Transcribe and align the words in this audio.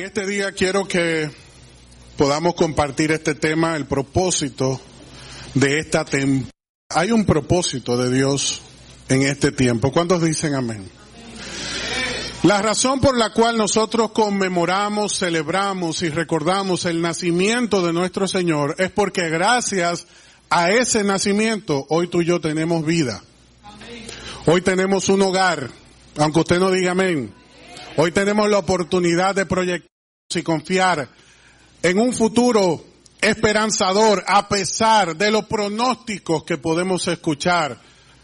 En 0.00 0.06
este 0.06 0.26
día 0.26 0.52
quiero 0.52 0.88
que 0.88 1.30
podamos 2.16 2.54
compartir 2.54 3.12
este 3.12 3.34
tema, 3.34 3.76
el 3.76 3.84
propósito 3.84 4.80
de 5.52 5.78
esta 5.78 6.06
temporada. 6.06 6.50
Hay 6.88 7.12
un 7.12 7.26
propósito 7.26 7.98
de 7.98 8.10
Dios 8.10 8.62
en 9.10 9.24
este 9.24 9.52
tiempo. 9.52 9.92
¿Cuántos 9.92 10.22
dicen 10.22 10.54
amén? 10.54 10.90
La 12.44 12.62
razón 12.62 13.02
por 13.02 13.14
la 13.14 13.34
cual 13.34 13.58
nosotros 13.58 14.12
conmemoramos, 14.12 15.18
celebramos 15.18 16.00
y 16.00 16.08
recordamos 16.08 16.86
el 16.86 17.02
nacimiento 17.02 17.84
de 17.84 17.92
nuestro 17.92 18.26
Señor 18.26 18.76
es 18.78 18.90
porque 18.90 19.28
gracias 19.28 20.06
a 20.48 20.70
ese 20.70 21.04
nacimiento 21.04 21.84
hoy 21.90 22.08
tú 22.08 22.22
y 22.22 22.24
yo 22.24 22.40
tenemos 22.40 22.86
vida. 22.86 23.22
Hoy 24.46 24.62
tenemos 24.62 25.10
un 25.10 25.20
hogar, 25.20 25.68
aunque 26.16 26.40
usted 26.40 26.58
no 26.58 26.70
diga 26.70 26.92
amén. 26.92 27.34
Hoy 27.96 28.12
tenemos 28.12 28.48
la 28.48 28.56
oportunidad 28.56 29.34
de 29.34 29.44
proyectar 29.44 29.89
y 30.38 30.42
confiar 30.42 31.08
en 31.82 31.98
un 31.98 32.12
futuro 32.12 32.84
esperanzador 33.20 34.24
a 34.26 34.48
pesar 34.48 35.16
de 35.16 35.30
los 35.30 35.46
pronósticos 35.46 36.44
que 36.44 36.56
podemos 36.56 37.06
escuchar 37.08 37.78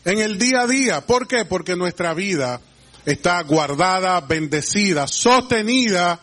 en 0.05 0.20
el 0.20 0.38
día 0.38 0.62
a 0.62 0.66
día. 0.66 1.01
¿Por 1.05 1.27
qué? 1.27 1.45
Porque 1.45 1.74
nuestra 1.74 2.15
vida 2.15 2.60
está 3.05 3.42
guardada, 3.42 4.20
bendecida, 4.20 5.09
sostenida 5.09 6.20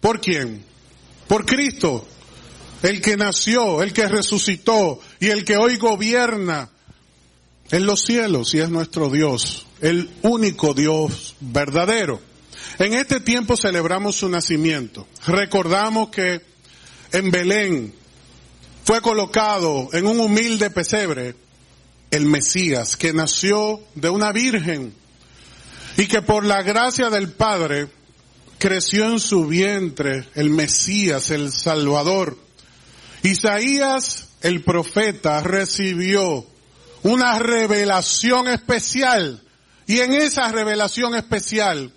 por 0.00 0.20
quién? 0.20 0.64
Por 1.26 1.44
Cristo, 1.44 2.06
el 2.82 3.00
que 3.00 3.16
nació, 3.16 3.82
el 3.82 3.92
que 3.92 4.06
resucitó 4.06 5.00
y 5.18 5.28
el 5.28 5.44
que 5.44 5.56
hoy 5.56 5.76
gobierna 5.76 6.70
en 7.70 7.86
los 7.86 8.02
cielos 8.02 8.54
y 8.54 8.60
es 8.60 8.70
nuestro 8.70 9.10
Dios, 9.10 9.66
el 9.80 10.08
único 10.22 10.72
Dios 10.72 11.34
verdadero. 11.40 12.29
En 12.78 12.94
este 12.94 13.20
tiempo 13.20 13.56
celebramos 13.56 14.16
su 14.16 14.28
nacimiento. 14.28 15.06
Recordamos 15.26 16.10
que 16.10 16.40
en 17.12 17.30
Belén 17.30 17.94
fue 18.84 19.00
colocado 19.00 19.88
en 19.92 20.06
un 20.06 20.20
humilde 20.20 20.70
pesebre 20.70 21.34
el 22.10 22.26
Mesías 22.26 22.96
que 22.96 23.12
nació 23.12 23.80
de 23.94 24.08
una 24.08 24.32
virgen 24.32 24.94
y 25.96 26.06
que 26.06 26.22
por 26.22 26.44
la 26.44 26.62
gracia 26.62 27.10
del 27.10 27.32
Padre 27.32 27.88
creció 28.58 29.06
en 29.06 29.20
su 29.20 29.46
vientre 29.46 30.26
el 30.34 30.50
Mesías, 30.50 31.30
el 31.30 31.52
Salvador. 31.52 32.36
Isaías, 33.22 34.30
el 34.40 34.62
profeta, 34.62 35.42
recibió 35.42 36.46
una 37.02 37.38
revelación 37.38 38.48
especial 38.48 39.42
y 39.86 40.00
en 40.00 40.12
esa 40.14 40.48
revelación 40.48 41.14
especial 41.14 41.92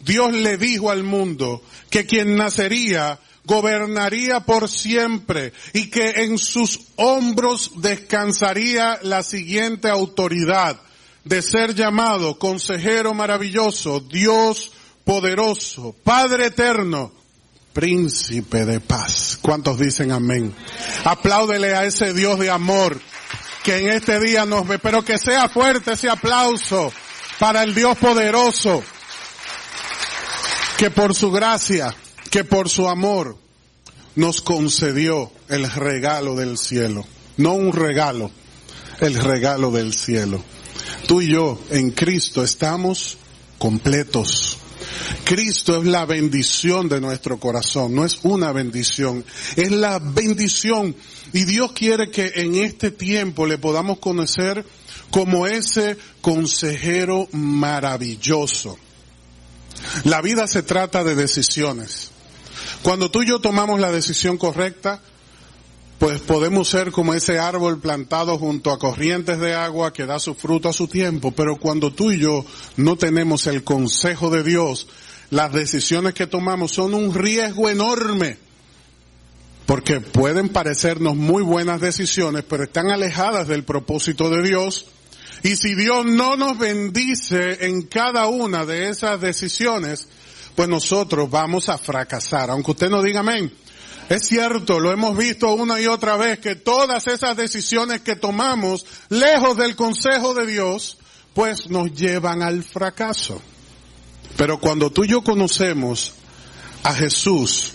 Dios 0.00 0.32
le 0.32 0.56
dijo 0.56 0.90
al 0.90 1.02
mundo 1.02 1.62
que 1.90 2.06
quien 2.06 2.36
nacería 2.36 3.18
gobernaría 3.44 4.40
por 4.40 4.68
siempre 4.68 5.52
y 5.72 5.88
que 5.88 6.24
en 6.24 6.38
sus 6.38 6.80
hombros 6.96 7.72
descansaría 7.76 8.98
la 9.02 9.22
siguiente 9.22 9.88
autoridad 9.88 10.78
de 11.24 11.42
ser 11.42 11.74
llamado 11.74 12.38
consejero 12.38 13.14
maravilloso, 13.14 14.00
Dios 14.00 14.72
poderoso, 15.04 15.96
Padre 16.04 16.46
eterno, 16.46 17.12
príncipe 17.72 18.66
de 18.66 18.80
paz. 18.80 19.38
¿Cuántos 19.40 19.78
dicen 19.78 20.12
amén? 20.12 20.54
Apláudele 21.04 21.74
a 21.74 21.84
ese 21.84 22.12
Dios 22.12 22.38
de 22.38 22.50
amor 22.50 23.00
que 23.62 23.78
en 23.78 23.88
este 23.88 24.20
día 24.20 24.44
nos 24.44 24.68
ve, 24.68 24.78
pero 24.78 25.04
que 25.04 25.16
sea 25.18 25.48
fuerte 25.48 25.92
ese 25.92 26.10
aplauso 26.10 26.92
para 27.38 27.62
el 27.62 27.74
Dios 27.74 27.96
poderoso 27.96 28.82
que 30.78 30.92
por 30.92 31.12
su 31.12 31.32
gracia, 31.32 31.92
que 32.30 32.44
por 32.44 32.68
su 32.68 32.88
amor 32.88 33.36
nos 34.14 34.40
concedió 34.40 35.32
el 35.48 35.68
regalo 35.68 36.36
del 36.36 36.56
cielo. 36.56 37.04
No 37.36 37.54
un 37.54 37.72
regalo, 37.72 38.30
el 39.00 39.16
regalo 39.16 39.72
del 39.72 39.92
cielo. 39.92 40.40
Tú 41.08 41.20
y 41.20 41.32
yo 41.32 41.58
en 41.70 41.90
Cristo 41.90 42.44
estamos 42.44 43.18
completos. 43.58 44.56
Cristo 45.24 45.80
es 45.80 45.84
la 45.84 46.06
bendición 46.06 46.88
de 46.88 47.00
nuestro 47.00 47.40
corazón, 47.40 47.96
no 47.96 48.04
es 48.04 48.20
una 48.22 48.52
bendición, 48.52 49.24
es 49.56 49.72
la 49.72 49.98
bendición. 49.98 50.94
Y 51.32 51.44
Dios 51.44 51.72
quiere 51.72 52.08
que 52.08 52.34
en 52.36 52.54
este 52.54 52.92
tiempo 52.92 53.46
le 53.46 53.58
podamos 53.58 53.98
conocer 53.98 54.64
como 55.10 55.48
ese 55.48 55.96
consejero 56.20 57.26
maravilloso 57.32 58.78
la 60.04 60.20
vida 60.20 60.46
se 60.46 60.62
trata 60.62 61.04
de 61.04 61.14
decisiones. 61.14 62.10
Cuando 62.82 63.10
tú 63.10 63.22
y 63.22 63.26
yo 63.26 63.40
tomamos 63.40 63.80
la 63.80 63.92
decisión 63.92 64.36
correcta, 64.36 65.00
pues 65.98 66.20
podemos 66.20 66.68
ser 66.68 66.92
como 66.92 67.14
ese 67.14 67.38
árbol 67.38 67.80
plantado 67.80 68.38
junto 68.38 68.70
a 68.70 68.78
corrientes 68.78 69.40
de 69.40 69.54
agua 69.54 69.92
que 69.92 70.06
da 70.06 70.18
su 70.18 70.34
fruto 70.34 70.68
a 70.68 70.72
su 70.72 70.86
tiempo, 70.86 71.32
pero 71.32 71.56
cuando 71.56 71.92
tú 71.92 72.12
y 72.12 72.20
yo 72.20 72.44
no 72.76 72.96
tenemos 72.96 73.46
el 73.48 73.64
consejo 73.64 74.30
de 74.30 74.44
Dios, 74.44 74.86
las 75.30 75.52
decisiones 75.52 76.14
que 76.14 76.26
tomamos 76.26 76.72
son 76.72 76.94
un 76.94 77.12
riesgo 77.12 77.68
enorme, 77.68 78.38
porque 79.66 80.00
pueden 80.00 80.48
parecernos 80.48 81.16
muy 81.16 81.42
buenas 81.42 81.80
decisiones, 81.80 82.44
pero 82.48 82.64
están 82.64 82.90
alejadas 82.90 83.48
del 83.48 83.64
propósito 83.64 84.30
de 84.30 84.42
Dios 84.42 84.86
y 85.42 85.56
si 85.56 85.74
Dios 85.74 86.04
no 86.04 86.36
nos 86.36 86.58
bendice 86.58 87.66
en 87.66 87.82
cada 87.82 88.26
una 88.26 88.64
de 88.64 88.88
esas 88.88 89.20
decisiones, 89.20 90.08
pues 90.54 90.68
nosotros 90.68 91.30
vamos 91.30 91.68
a 91.68 91.78
fracasar, 91.78 92.50
aunque 92.50 92.72
usted 92.72 92.90
no 92.90 93.02
diga 93.02 93.20
amén. 93.20 93.52
Es 94.08 94.26
cierto, 94.26 94.80
lo 94.80 94.90
hemos 94.90 95.16
visto 95.16 95.52
una 95.52 95.80
y 95.80 95.86
otra 95.86 96.16
vez, 96.16 96.38
que 96.38 96.56
todas 96.56 97.06
esas 97.06 97.36
decisiones 97.36 98.00
que 98.00 98.16
tomamos 98.16 98.86
lejos 99.10 99.56
del 99.56 99.76
consejo 99.76 100.34
de 100.34 100.46
Dios, 100.46 100.96
pues 101.34 101.68
nos 101.68 101.92
llevan 101.92 102.42
al 102.42 102.64
fracaso. 102.64 103.40
Pero 104.36 104.58
cuando 104.58 104.90
tú 104.90 105.04
y 105.04 105.08
yo 105.08 105.22
conocemos 105.22 106.14
a 106.82 106.94
Jesús, 106.94 107.72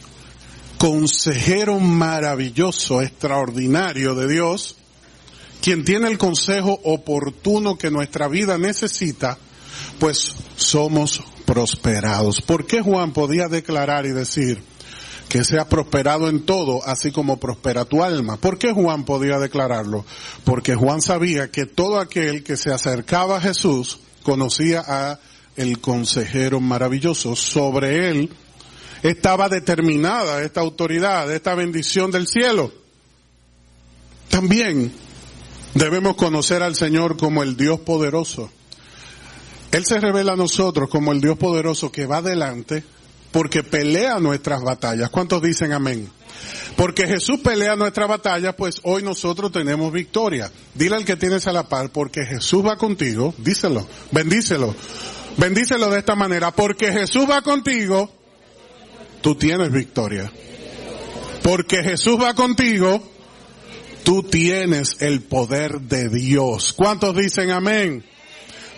consejero 0.77 1.79
maravilloso, 1.79 3.01
extraordinario 3.01 4.15
de 4.15 4.27
Dios, 4.27 4.75
quien 5.63 5.85
tiene 5.85 6.09
el 6.09 6.17
consejo 6.17 6.77
oportuno 6.83 7.77
que 7.77 7.89
nuestra 7.89 8.27
vida 8.27 8.57
necesita, 8.57 9.37
pues 9.97 10.35
somos 10.57 11.23
prosperados. 11.45 12.41
¿Por 12.41 12.67
qué 12.67 12.81
Juan 12.81 13.13
podía 13.13 13.47
declarar 13.47 14.05
y 14.05 14.09
decir 14.09 14.61
que 15.29 15.45
sea 15.45 15.69
prosperado 15.69 16.27
en 16.27 16.45
todo, 16.45 16.85
así 16.85 17.13
como 17.13 17.39
prospera 17.39 17.85
tu 17.85 18.03
alma? 18.03 18.35
¿Por 18.35 18.57
qué 18.59 18.73
Juan 18.73 19.05
podía 19.05 19.39
declararlo? 19.39 20.03
Porque 20.43 20.75
Juan 20.75 21.01
sabía 21.01 21.49
que 21.49 21.65
todo 21.65 21.97
aquel 21.97 22.43
que 22.43 22.57
se 22.57 22.73
acercaba 22.73 23.37
a 23.37 23.41
Jesús 23.41 24.01
conocía 24.21 24.83
a 24.85 25.21
el 25.55 25.79
consejero 25.79 26.59
maravilloso. 26.59 27.37
Sobre 27.37 28.09
él 28.09 28.29
estaba 29.01 29.47
determinada 29.47 30.43
esta 30.43 30.59
autoridad, 30.59 31.33
esta 31.33 31.55
bendición 31.55 32.11
del 32.11 32.27
cielo. 32.27 32.69
También 34.27 34.91
Debemos 35.73 36.15
conocer 36.15 36.61
al 36.61 36.75
Señor 36.75 37.17
como 37.17 37.43
el 37.43 37.57
Dios 37.57 37.79
poderoso. 37.79 38.49
Él 39.71 39.85
se 39.85 39.99
revela 39.99 40.33
a 40.33 40.37
nosotros 40.37 40.89
como 40.89 41.11
el 41.11 41.21
Dios 41.21 41.37
poderoso 41.37 41.91
que 41.91 42.05
va 42.05 42.17
adelante 42.17 42.83
porque 43.33 43.63
pelea 43.63 44.19
nuestras 44.19 44.61
batallas. 44.61 45.09
¿Cuántos 45.09 45.41
dicen 45.41 45.73
amén? 45.73 46.07
Porque 46.77 47.07
Jesús 47.07 47.39
pelea 47.39 47.75
nuestras 47.75 48.07
batallas, 48.07 48.53
pues 48.55 48.79
hoy 48.83 49.01
nosotros 49.03 49.51
tenemos 49.51 49.91
victoria. 49.91 50.51
Dile 50.75 50.95
al 50.95 51.05
que 51.05 51.17
tienes 51.17 51.47
a 51.47 51.51
la 51.51 51.67
par, 51.67 51.89
porque 51.91 52.25
Jesús 52.25 52.65
va 52.65 52.77
contigo, 52.77 53.33
díselo, 53.39 53.87
bendícelo, 54.11 54.75
bendícelo 55.37 55.89
de 55.89 55.99
esta 55.99 56.15
manera, 56.15 56.51
porque 56.51 56.91
Jesús 56.91 57.25
va 57.29 57.41
contigo, 57.41 58.11
tú 59.21 59.35
tienes 59.35 59.71
victoria. 59.71 60.31
Porque 61.41 61.83
Jesús 61.83 62.21
va 62.21 62.33
contigo, 62.35 63.03
Tú 64.03 64.23
tienes 64.23 64.97
el 64.99 65.21
poder 65.21 65.79
de 65.81 66.09
Dios. 66.09 66.73
¿Cuántos 66.73 67.15
dicen 67.15 67.51
amén? 67.51 68.03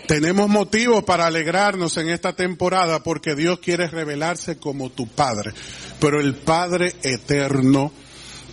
Tenemos 0.06 0.48
motivos 0.48 1.02
para 1.02 1.26
alegrarnos 1.26 1.96
en 1.96 2.10
esta 2.10 2.34
temporada 2.34 3.02
porque 3.02 3.34
Dios 3.34 3.58
quiere 3.58 3.88
revelarse 3.88 4.56
como 4.56 4.90
tu 4.90 5.08
Padre, 5.08 5.52
pero 5.98 6.20
el 6.20 6.36
Padre 6.36 6.94
eterno, 7.02 7.92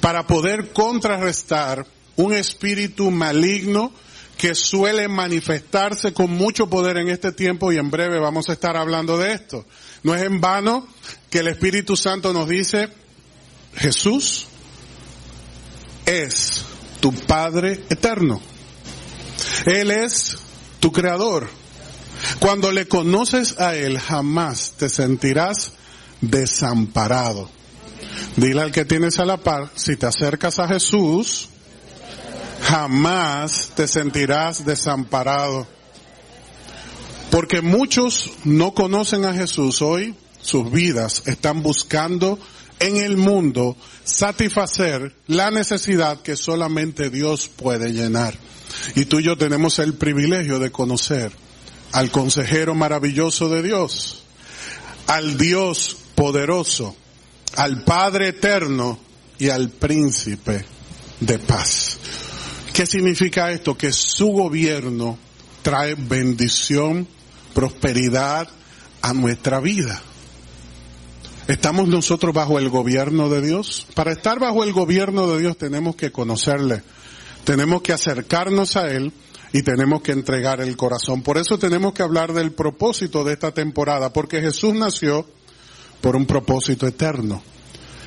para 0.02 0.26
poder 0.26 0.74
contrarrestar 0.74 1.86
un 2.16 2.34
espíritu 2.34 3.12
maligno 3.12 3.94
que 4.36 4.56
suele 4.56 5.08
manifestarse 5.08 6.12
con 6.12 6.32
mucho 6.32 6.68
poder 6.68 6.98
en 6.98 7.10
este 7.10 7.32
tiempo 7.32 7.72
y 7.72 7.78
en 7.78 7.92
breve 7.92 8.20
vamos 8.20 8.50
a 8.50 8.54
estar 8.54 8.76
hablando 8.76 9.20
de 9.20 9.34
esto. 9.34 9.66
No 10.02 10.16
es 10.16 10.24
en 10.24 10.42
vano 10.42 10.88
que 11.30 11.40
el 11.40 11.48
Espíritu 11.48 11.96
Santo 11.96 12.34
nos 12.34 12.50
dice, 12.50 12.90
Jesús 13.76 14.48
es 16.06 16.66
tu 17.00 17.14
Padre 17.14 17.84
eterno. 17.90 18.42
Él 19.66 19.92
es 19.92 20.38
tu 20.80 20.92
creador. 20.92 21.50
Cuando 22.40 22.72
le 22.72 22.88
conoces 22.88 23.60
a 23.60 23.76
Él, 23.76 24.00
jamás 24.00 24.74
te 24.78 24.90
sentirás 24.90 25.74
desamparado. 26.22 27.50
Dile 28.36 28.62
al 28.62 28.72
que 28.72 28.86
tienes 28.86 29.20
a 29.20 29.26
la 29.26 29.38
par, 29.38 29.70
si 29.76 29.96
te 29.96 30.06
acercas 30.06 30.60
a 30.60 30.68
Jesús, 30.68 31.50
jamás 32.62 33.72
te 33.76 33.88
sentirás 33.88 34.66
desamparado. 34.66 35.68
Porque 37.30 37.62
muchos 37.62 38.30
no 38.44 38.74
conocen 38.74 39.26
a 39.26 39.34
Jesús 39.34 39.82
hoy, 39.82 40.16
sus 40.42 40.72
vidas 40.72 41.24
están 41.26 41.64
buscando 41.64 42.40
en 42.80 42.98
el 42.98 43.18
mundo 43.18 43.78
satisfacer 44.04 45.16
la 45.28 45.52
necesidad 45.52 46.22
que 46.22 46.36
solamente 46.36 47.10
Dios 47.10 47.48
puede 47.48 47.94
llenar. 47.94 48.38
Y 48.96 49.06
tú 49.06 49.20
y 49.20 49.24
yo 49.24 49.38
tenemos 49.38 49.80
el 49.80 49.94
privilegio 49.94 50.60
de 50.60 50.72
conocer 50.72 51.32
al 51.92 52.12
consejero 52.12 52.74
maravilloso 52.76 53.50
de 53.50 53.62
Dios, 53.62 54.24
al 55.08 55.38
Dios 55.38 55.98
poderoso, 56.16 56.96
al 57.56 57.84
Padre 57.84 58.30
eterno 58.30 59.00
y 59.38 59.50
al 59.50 59.70
príncipe 59.70 60.66
de 61.20 61.40
paz. 61.40 61.98
¿Qué 62.74 62.86
significa 62.86 63.52
esto? 63.52 63.78
Que 63.78 63.94
su 63.94 64.28
gobierno 64.30 65.18
trae 65.62 65.96
bendición, 65.96 67.08
prosperidad 67.54 68.50
a 69.02 69.14
nuestra 69.14 69.60
vida. 69.60 70.02
¿Estamos 71.48 71.90
nosotros 71.90 72.34
bajo 72.34 72.58
el 72.58 72.70
gobierno 72.70 73.28
de 73.28 73.42
Dios? 73.42 73.86
Para 73.96 74.14
estar 74.14 74.40
bajo 74.40 74.64
el 74.64 74.72
gobierno 74.72 75.28
de 75.28 75.42
Dios 75.42 75.58
tenemos 75.58 75.98
que 75.98 76.10
conocerle, 76.10 76.84
tenemos 77.44 77.82
que 77.82 77.92
acercarnos 77.92 78.78
a 78.78 78.90
Él 78.90 79.12
y 79.52 79.62
tenemos 79.62 80.02
que 80.02 80.14
entregar 80.14 80.62
el 80.62 80.78
corazón. 80.78 81.22
Por 81.22 81.38
eso 81.38 81.60
tenemos 81.60 81.92
que 81.92 82.02
hablar 82.02 82.32
del 82.32 82.54
propósito 82.54 83.26
de 83.26 83.34
esta 83.34 83.52
temporada, 83.52 84.14
porque 84.14 84.40
Jesús 84.40 84.74
nació 84.74 85.28
por 86.00 86.16
un 86.16 86.26
propósito 86.26 86.88
eterno. 86.88 87.44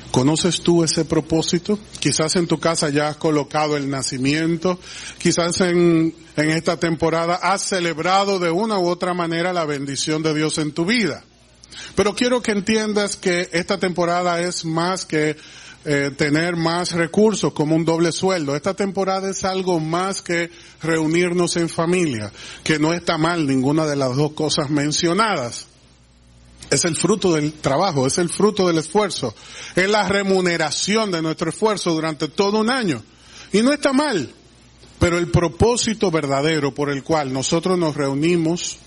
¿Conoces 0.09 0.61
tú 0.61 0.83
ese 0.83 1.05
propósito? 1.05 1.77
Quizás 1.99 2.37
en 2.37 2.47
tu 2.47 2.59
casa 2.59 2.89
ya 2.89 3.07
has 3.07 3.17
colocado 3.17 3.77
el 3.77 3.87
nacimiento, 3.87 4.79
quizás 5.19 5.61
en, 5.61 6.15
en 6.35 6.49
esta 6.49 6.79
temporada 6.79 7.35
has 7.35 7.61
celebrado 7.61 8.39
de 8.39 8.49
una 8.49 8.79
u 8.79 8.87
otra 8.87 9.13
manera 9.13 9.53
la 9.53 9.65
bendición 9.65 10.23
de 10.23 10.33
Dios 10.33 10.57
en 10.57 10.71
tu 10.71 10.85
vida. 10.85 11.23
Pero 11.95 12.15
quiero 12.15 12.41
que 12.41 12.51
entiendas 12.51 13.15
que 13.15 13.49
esta 13.51 13.77
temporada 13.77 14.41
es 14.41 14.65
más 14.65 15.05
que 15.05 15.37
eh, 15.85 16.11
tener 16.17 16.55
más 16.55 16.91
recursos 16.91 17.53
como 17.53 17.75
un 17.75 17.85
doble 17.85 18.11
sueldo. 18.11 18.55
Esta 18.55 18.73
temporada 18.73 19.29
es 19.29 19.43
algo 19.43 19.79
más 19.79 20.21
que 20.21 20.49
reunirnos 20.81 21.55
en 21.57 21.69
familia, 21.69 22.31
que 22.63 22.79
no 22.79 22.93
está 22.93 23.17
mal 23.17 23.47
ninguna 23.47 23.85
de 23.85 23.95
las 23.95 24.15
dos 24.15 24.33
cosas 24.33 24.69
mencionadas 24.69 25.67
es 26.69 26.85
el 26.85 26.95
fruto 26.95 27.33
del 27.33 27.53
trabajo, 27.53 28.07
es 28.07 28.17
el 28.17 28.29
fruto 28.29 28.67
del 28.67 28.79
esfuerzo, 28.79 29.33
es 29.75 29.89
la 29.89 30.07
remuneración 30.07 31.11
de 31.11 31.21
nuestro 31.21 31.49
esfuerzo 31.49 31.93
durante 31.93 32.27
todo 32.27 32.59
un 32.59 32.69
año. 32.69 33.01
Y 33.53 33.61
no 33.61 33.71
está 33.71 33.93
mal, 33.93 34.29
pero 34.99 35.17
el 35.17 35.29
propósito 35.29 36.11
verdadero 36.11 36.73
por 36.73 36.89
el 36.89 37.03
cual 37.03 37.31
nosotros 37.31 37.77
nos 37.77 37.95
reunimos 37.95 38.77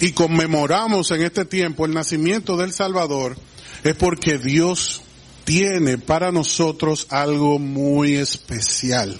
y 0.00 0.12
conmemoramos 0.12 1.10
en 1.10 1.22
este 1.22 1.44
tiempo 1.44 1.84
el 1.84 1.94
nacimiento 1.94 2.56
del 2.56 2.72
Salvador 2.72 3.36
es 3.84 3.94
porque 3.94 4.38
Dios 4.38 5.02
tiene 5.44 5.98
para 5.98 6.30
nosotros 6.30 7.06
algo 7.10 7.58
muy 7.58 8.16
especial. 8.16 9.18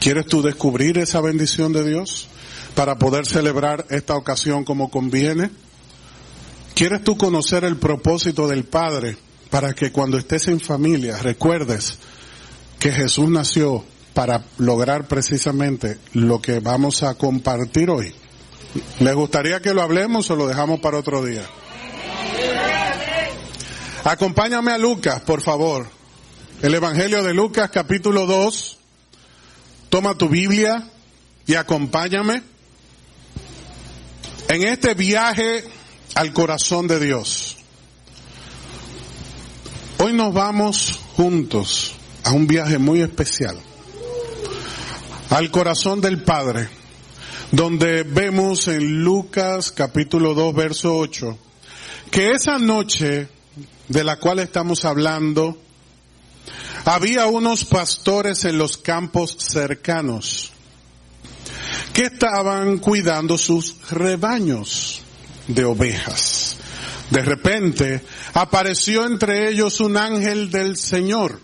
¿Quieres 0.00 0.26
tú 0.26 0.42
descubrir 0.42 0.98
esa 0.98 1.20
bendición 1.20 1.72
de 1.72 1.84
Dios 1.84 2.28
para 2.74 2.96
poder 2.96 3.26
celebrar 3.26 3.86
esta 3.90 4.16
ocasión 4.16 4.64
como 4.64 4.90
conviene? 4.90 5.50
¿Quieres 6.74 7.02
tú 7.02 7.16
conocer 7.16 7.64
el 7.64 7.76
propósito 7.76 8.48
del 8.48 8.64
Padre 8.64 9.16
para 9.50 9.72
que 9.72 9.92
cuando 9.92 10.18
estés 10.18 10.48
en 10.48 10.60
familia 10.60 11.16
recuerdes 11.18 11.98
que 12.78 12.92
Jesús 12.92 13.30
nació 13.30 13.84
para 14.12 14.44
lograr 14.58 15.08
precisamente 15.08 15.98
lo 16.12 16.42
que 16.42 16.60
vamos 16.60 17.02
a 17.02 17.14
compartir 17.14 17.88
hoy? 17.88 18.12
¿Les 19.00 19.14
gustaría 19.14 19.60
que 19.60 19.74
lo 19.74 19.82
hablemos 19.82 20.30
o 20.30 20.36
lo 20.36 20.46
dejamos 20.46 20.80
para 20.80 20.98
otro 20.98 21.24
día? 21.24 21.42
Acompáñame 24.04 24.72
a 24.72 24.78
Lucas, 24.78 25.20
por 25.22 25.42
favor. 25.42 25.88
El 26.62 26.74
Evangelio 26.74 27.22
de 27.22 27.34
Lucas, 27.34 27.70
capítulo 27.72 28.26
2. 28.26 28.78
Toma 29.88 30.14
tu 30.14 30.28
Biblia 30.28 30.88
y 31.46 31.54
acompáñame. 31.54 32.42
En 34.48 34.62
este 34.62 34.94
viaje 34.94 35.64
al 36.14 36.32
corazón 36.32 36.86
de 36.86 37.00
Dios. 37.00 37.56
Hoy 39.98 40.12
nos 40.12 40.32
vamos 40.32 41.00
juntos 41.16 41.94
a 42.22 42.32
un 42.32 42.46
viaje 42.46 42.78
muy 42.78 43.00
especial, 43.02 43.58
al 45.30 45.50
corazón 45.50 46.00
del 46.00 46.22
Padre, 46.22 46.68
donde 47.52 48.02
vemos 48.02 48.68
en 48.68 49.02
Lucas 49.02 49.70
capítulo 49.72 50.34
2 50.34 50.54
verso 50.54 50.96
8, 50.96 51.38
que 52.10 52.32
esa 52.32 52.58
noche 52.58 53.28
de 53.88 54.04
la 54.04 54.18
cual 54.18 54.40
estamos 54.40 54.84
hablando, 54.84 55.58
había 56.84 57.26
unos 57.26 57.64
pastores 57.64 58.44
en 58.44 58.58
los 58.58 58.76
campos 58.76 59.36
cercanos 59.38 60.52
que 61.92 62.04
estaban 62.04 62.78
cuidando 62.78 63.38
sus 63.38 63.90
rebaños 63.90 65.02
de 65.48 65.64
ovejas. 65.64 66.56
De 67.10 67.22
repente 67.22 68.02
apareció 68.34 69.06
entre 69.06 69.48
ellos 69.48 69.80
un 69.80 69.96
ángel 69.96 70.50
del 70.50 70.76
Señor 70.76 71.40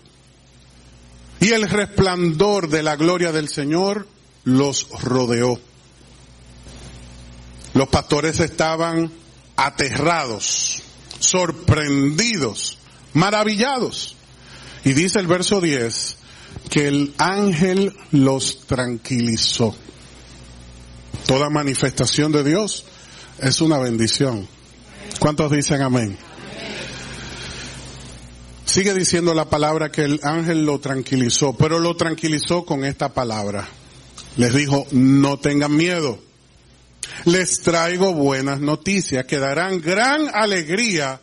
y 1.39 1.51
el 1.51 1.69
resplandor 1.69 2.69
de 2.69 2.83
la 2.83 2.95
gloria 2.95 3.31
del 3.31 3.47
Señor 3.49 4.07
los 4.43 4.89
rodeó. 5.01 5.59
Los 7.73 7.87
pastores 7.87 8.39
estaban 8.39 9.11
aterrados, 9.55 10.81
sorprendidos, 11.19 12.77
maravillados. 13.13 14.15
Y 14.83 14.93
dice 14.93 15.19
el 15.19 15.27
verso 15.27 15.61
10 15.61 16.17
que 16.69 16.87
el 16.87 17.13
ángel 17.17 17.95
los 18.11 18.65
tranquilizó. 18.67 19.75
Toda 21.25 21.49
manifestación 21.49 22.31
de 22.31 22.43
Dios 22.43 22.85
es 23.39 23.61
una 23.61 23.77
bendición. 23.77 24.47
¿Cuántos 25.19 25.51
dicen 25.51 25.81
amén? 25.81 26.17
Sigue 28.65 28.93
diciendo 28.93 29.33
la 29.33 29.49
palabra 29.49 29.91
que 29.91 30.03
el 30.03 30.19
ángel 30.23 30.65
lo 30.65 30.79
tranquilizó, 30.79 31.53
pero 31.53 31.79
lo 31.79 31.95
tranquilizó 31.95 32.65
con 32.65 32.85
esta 32.85 33.13
palabra. 33.13 33.67
Les 34.37 34.53
dijo, 34.53 34.87
no 34.91 35.37
tengan 35.37 35.75
miedo. 35.75 36.19
Les 37.25 37.61
traigo 37.61 38.13
buenas 38.13 38.59
noticias 38.59 39.25
que 39.25 39.39
darán 39.39 39.81
gran 39.81 40.29
alegría 40.33 41.21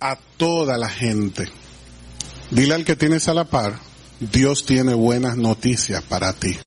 a 0.00 0.18
toda 0.36 0.76
la 0.76 0.88
gente. 0.88 1.48
Dile 2.50 2.74
al 2.74 2.84
que 2.84 2.96
tienes 2.96 3.28
a 3.28 3.34
la 3.34 3.44
par, 3.44 3.78
Dios 4.20 4.66
tiene 4.66 4.94
buenas 4.94 5.36
noticias 5.36 6.02
para 6.02 6.32
ti. 6.32 6.58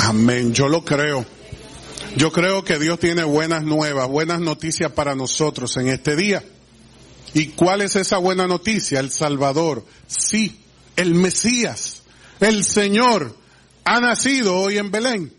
Amén, 0.00 0.52
yo 0.52 0.68
lo 0.68 0.84
creo. 0.84 1.24
Yo 2.16 2.32
creo 2.32 2.64
que 2.64 2.78
Dios 2.78 2.98
tiene 2.98 3.22
buenas 3.22 3.62
nuevas, 3.62 4.08
buenas 4.08 4.40
noticias 4.40 4.90
para 4.92 5.14
nosotros 5.14 5.76
en 5.76 5.88
este 5.88 6.16
día. 6.16 6.42
¿Y 7.34 7.48
cuál 7.48 7.82
es 7.82 7.94
esa 7.94 8.18
buena 8.18 8.46
noticia? 8.48 8.98
El 8.98 9.10
Salvador. 9.10 9.84
Sí, 10.08 10.60
el 10.96 11.14
Mesías, 11.14 12.02
el 12.40 12.64
Señor, 12.64 13.36
ha 13.84 14.00
nacido 14.00 14.56
hoy 14.56 14.78
en 14.78 14.90
Belén, 14.90 15.32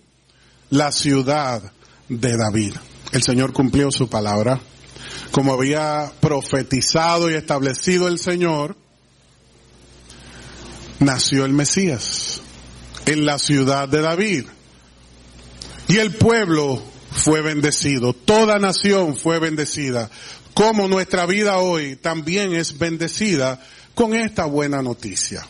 la 0.71 0.91
ciudad 0.91 1.61
de 2.09 2.37
David. 2.37 2.73
El 3.11 3.21
Señor 3.21 3.53
cumplió 3.53 3.91
su 3.91 4.09
palabra. 4.09 4.59
Como 5.31 5.53
había 5.53 6.11
profetizado 6.19 7.29
y 7.29 7.35
establecido 7.35 8.07
el 8.07 8.19
Señor, 8.19 8.75
nació 10.99 11.45
el 11.45 11.53
Mesías 11.53 12.41
en 13.05 13.25
la 13.25 13.37
ciudad 13.37 13.87
de 13.87 14.01
David. 14.01 14.45
Y 15.87 15.97
el 15.97 16.15
pueblo 16.15 16.81
fue 17.11 17.41
bendecido, 17.41 18.13
toda 18.13 18.57
nación 18.59 19.17
fue 19.17 19.39
bendecida, 19.39 20.09
como 20.53 20.87
nuestra 20.87 21.25
vida 21.25 21.57
hoy 21.57 21.97
también 21.97 22.53
es 22.53 22.77
bendecida 22.77 23.59
con 23.93 24.15
esta 24.15 24.45
buena 24.45 24.81
noticia. 24.81 25.45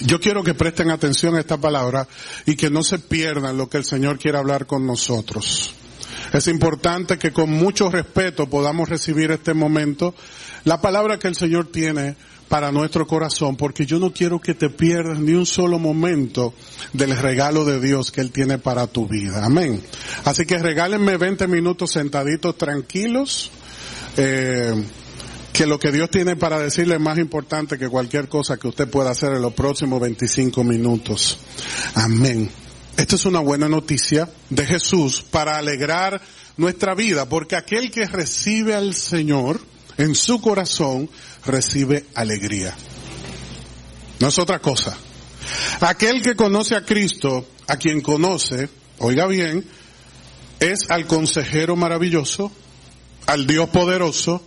Yo 0.00 0.20
quiero 0.20 0.42
que 0.42 0.54
presten 0.54 0.90
atención 0.90 1.36
a 1.36 1.40
esta 1.40 1.58
palabra 1.58 2.06
y 2.46 2.56
que 2.56 2.70
no 2.70 2.82
se 2.82 2.98
pierdan 2.98 3.56
lo 3.56 3.68
que 3.68 3.78
el 3.78 3.84
Señor 3.84 4.18
quiere 4.18 4.38
hablar 4.38 4.66
con 4.66 4.86
nosotros. 4.86 5.74
Es 6.32 6.48
importante 6.48 7.18
que 7.18 7.32
con 7.32 7.50
mucho 7.50 7.90
respeto 7.90 8.48
podamos 8.48 8.88
recibir 8.88 9.30
este 9.30 9.54
momento, 9.54 10.14
la 10.64 10.80
palabra 10.80 11.18
que 11.18 11.28
el 11.28 11.34
Señor 11.34 11.70
tiene 11.70 12.16
para 12.48 12.70
nuestro 12.70 13.06
corazón, 13.06 13.56
porque 13.56 13.86
yo 13.86 13.98
no 13.98 14.12
quiero 14.12 14.38
que 14.40 14.54
te 14.54 14.68
pierdas 14.68 15.18
ni 15.18 15.32
un 15.32 15.46
solo 15.46 15.78
momento 15.78 16.54
del 16.92 17.16
regalo 17.16 17.64
de 17.64 17.80
Dios 17.80 18.10
que 18.10 18.20
Él 18.20 18.30
tiene 18.30 18.58
para 18.58 18.86
tu 18.86 19.06
vida. 19.08 19.44
Amén. 19.44 19.82
Así 20.24 20.44
que 20.44 20.58
regálenme 20.58 21.16
20 21.16 21.48
minutos 21.48 21.92
sentaditos 21.92 22.58
tranquilos. 22.58 23.50
Eh, 24.18 24.74
que 25.52 25.66
lo 25.66 25.78
que 25.78 25.92
Dios 25.92 26.10
tiene 26.10 26.36
para 26.36 26.58
decirle 26.58 26.94
es 26.94 27.00
más 27.00 27.18
importante 27.18 27.78
que 27.78 27.88
cualquier 27.88 28.28
cosa 28.28 28.56
que 28.56 28.68
usted 28.68 28.88
pueda 28.88 29.10
hacer 29.10 29.32
en 29.32 29.42
los 29.42 29.52
próximos 29.52 30.00
25 30.00 30.64
minutos. 30.64 31.38
Amén. 31.94 32.50
Esta 32.96 33.16
es 33.16 33.24
una 33.26 33.40
buena 33.40 33.68
noticia 33.68 34.28
de 34.50 34.66
Jesús 34.66 35.22
para 35.22 35.58
alegrar 35.58 36.20
nuestra 36.56 36.94
vida, 36.94 37.28
porque 37.28 37.56
aquel 37.56 37.90
que 37.90 38.06
recibe 38.06 38.74
al 38.74 38.94
Señor 38.94 39.60
en 39.98 40.14
su 40.14 40.40
corazón 40.40 41.10
recibe 41.44 42.06
alegría. 42.14 42.74
No 44.20 44.28
es 44.28 44.38
otra 44.38 44.60
cosa. 44.60 44.96
Aquel 45.80 46.22
que 46.22 46.36
conoce 46.36 46.76
a 46.76 46.84
Cristo, 46.84 47.46
a 47.66 47.76
quien 47.76 48.00
conoce, 48.00 48.68
oiga 48.98 49.26
bien, 49.26 49.64
es 50.60 50.90
al 50.90 51.06
consejero 51.06 51.76
maravilloso, 51.76 52.52
al 53.26 53.46
Dios 53.46 53.68
poderoso, 53.70 54.42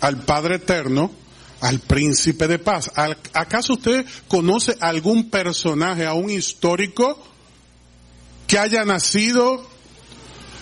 al 0.00 0.24
Padre 0.24 0.56
eterno, 0.56 1.10
al 1.60 1.78
príncipe 1.80 2.48
de 2.48 2.58
paz. 2.58 2.90
¿Acaso 3.32 3.74
usted 3.74 4.06
conoce 4.28 4.76
algún 4.80 5.30
personaje, 5.30 6.06
a 6.06 6.14
un 6.14 6.30
histórico 6.30 7.22
que 8.46 8.58
haya 8.58 8.84
nacido 8.84 9.64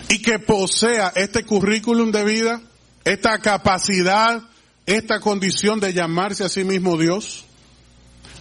y 0.09 0.21
que 0.21 0.39
posea 0.39 1.13
este 1.15 1.45
currículum 1.45 2.11
de 2.11 2.25
vida, 2.25 2.61
esta 3.05 3.39
capacidad, 3.39 4.43
esta 4.87 5.21
condición 5.21 5.81
de 5.81 5.93
llamarse 5.93 6.45
a 6.45 6.49
sí 6.49 6.65
mismo 6.65 6.97
Dios, 6.97 7.45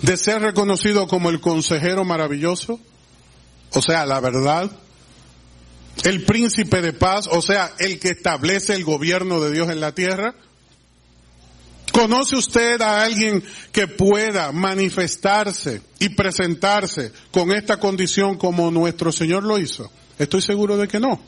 de 0.01 0.17
ser 0.17 0.41
reconocido 0.41 1.07
como 1.07 1.29
el 1.29 1.39
consejero 1.39 2.03
maravilloso, 2.05 2.79
o 3.71 3.81
sea, 3.81 4.05
la 4.05 4.19
verdad, 4.19 4.71
el 6.03 6.23
príncipe 6.23 6.81
de 6.81 6.93
paz, 6.93 7.27
o 7.31 7.41
sea, 7.41 7.73
el 7.79 7.99
que 7.99 8.09
establece 8.09 8.75
el 8.75 8.83
gobierno 8.83 9.39
de 9.41 9.51
Dios 9.51 9.69
en 9.69 9.79
la 9.79 9.93
tierra. 9.93 10.35
¿Conoce 11.91 12.35
usted 12.35 12.81
a 12.81 13.03
alguien 13.03 13.43
que 13.71 13.87
pueda 13.87 14.51
manifestarse 14.51 15.81
y 15.99 16.09
presentarse 16.09 17.11
con 17.31 17.51
esta 17.51 17.77
condición 17.77 18.37
como 18.37 18.69
nuestro 18.71 19.11
Señor 19.11 19.43
lo 19.43 19.57
hizo? 19.57 19.91
Estoy 20.19 20.41
seguro 20.41 20.77
de 20.77 20.87
que 20.87 20.99
no. 20.99 21.19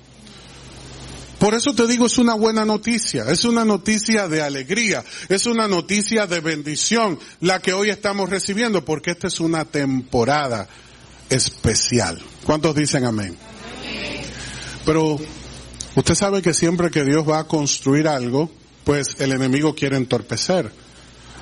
Por 1.39 1.54
eso 1.54 1.74
te 1.74 1.88
digo, 1.88 2.06
es 2.06 2.18
una 2.18 2.34
buena 2.34 2.66
noticia, 2.66 3.24
es 3.30 3.46
una 3.46 3.63
noticia 3.63 4.28
de 4.28 4.42
alegría, 4.42 5.06
es 5.30 5.46
una 5.46 5.70
noticia 5.70 6.28
de 6.28 6.42
bendición 6.42 7.18
la 7.39 7.62
que 7.62 7.72
hoy 7.72 7.89
estamos 7.89 8.30
recibiendo, 8.30 8.84
porque 8.84 9.12
esta 9.12 9.28
es 9.28 9.39
una 9.39 9.63
temporada 9.63 10.68
especial. 11.30 12.22
¿Cuántos 12.46 12.75
dicen 12.75 13.06
amén? 13.06 13.38
Pero 14.86 15.18
usted 15.96 16.16
sabe 16.16 16.42
que 16.42 16.54
siempre 16.54 16.92
que 16.92 17.06
Dios 17.06 17.28
va 17.28 17.39
a 17.39 17.48
construir 17.48 18.10
algo, 18.10 18.51
pues 18.89 19.17
el 19.19 19.34
enemigo 19.34 19.75
quiere 19.75 19.98
entorpecer 19.98 20.72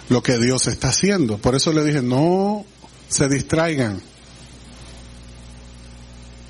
lo 0.10 0.22
que 0.22 0.38
Dios 0.38 0.68
está 0.68 0.90
haciendo. 0.90 1.38
Por 1.38 1.56
eso 1.56 1.72
le 1.72 1.86
dije, 1.86 2.02
no 2.02 2.66
se 3.08 3.30
distraigan. 3.30 4.02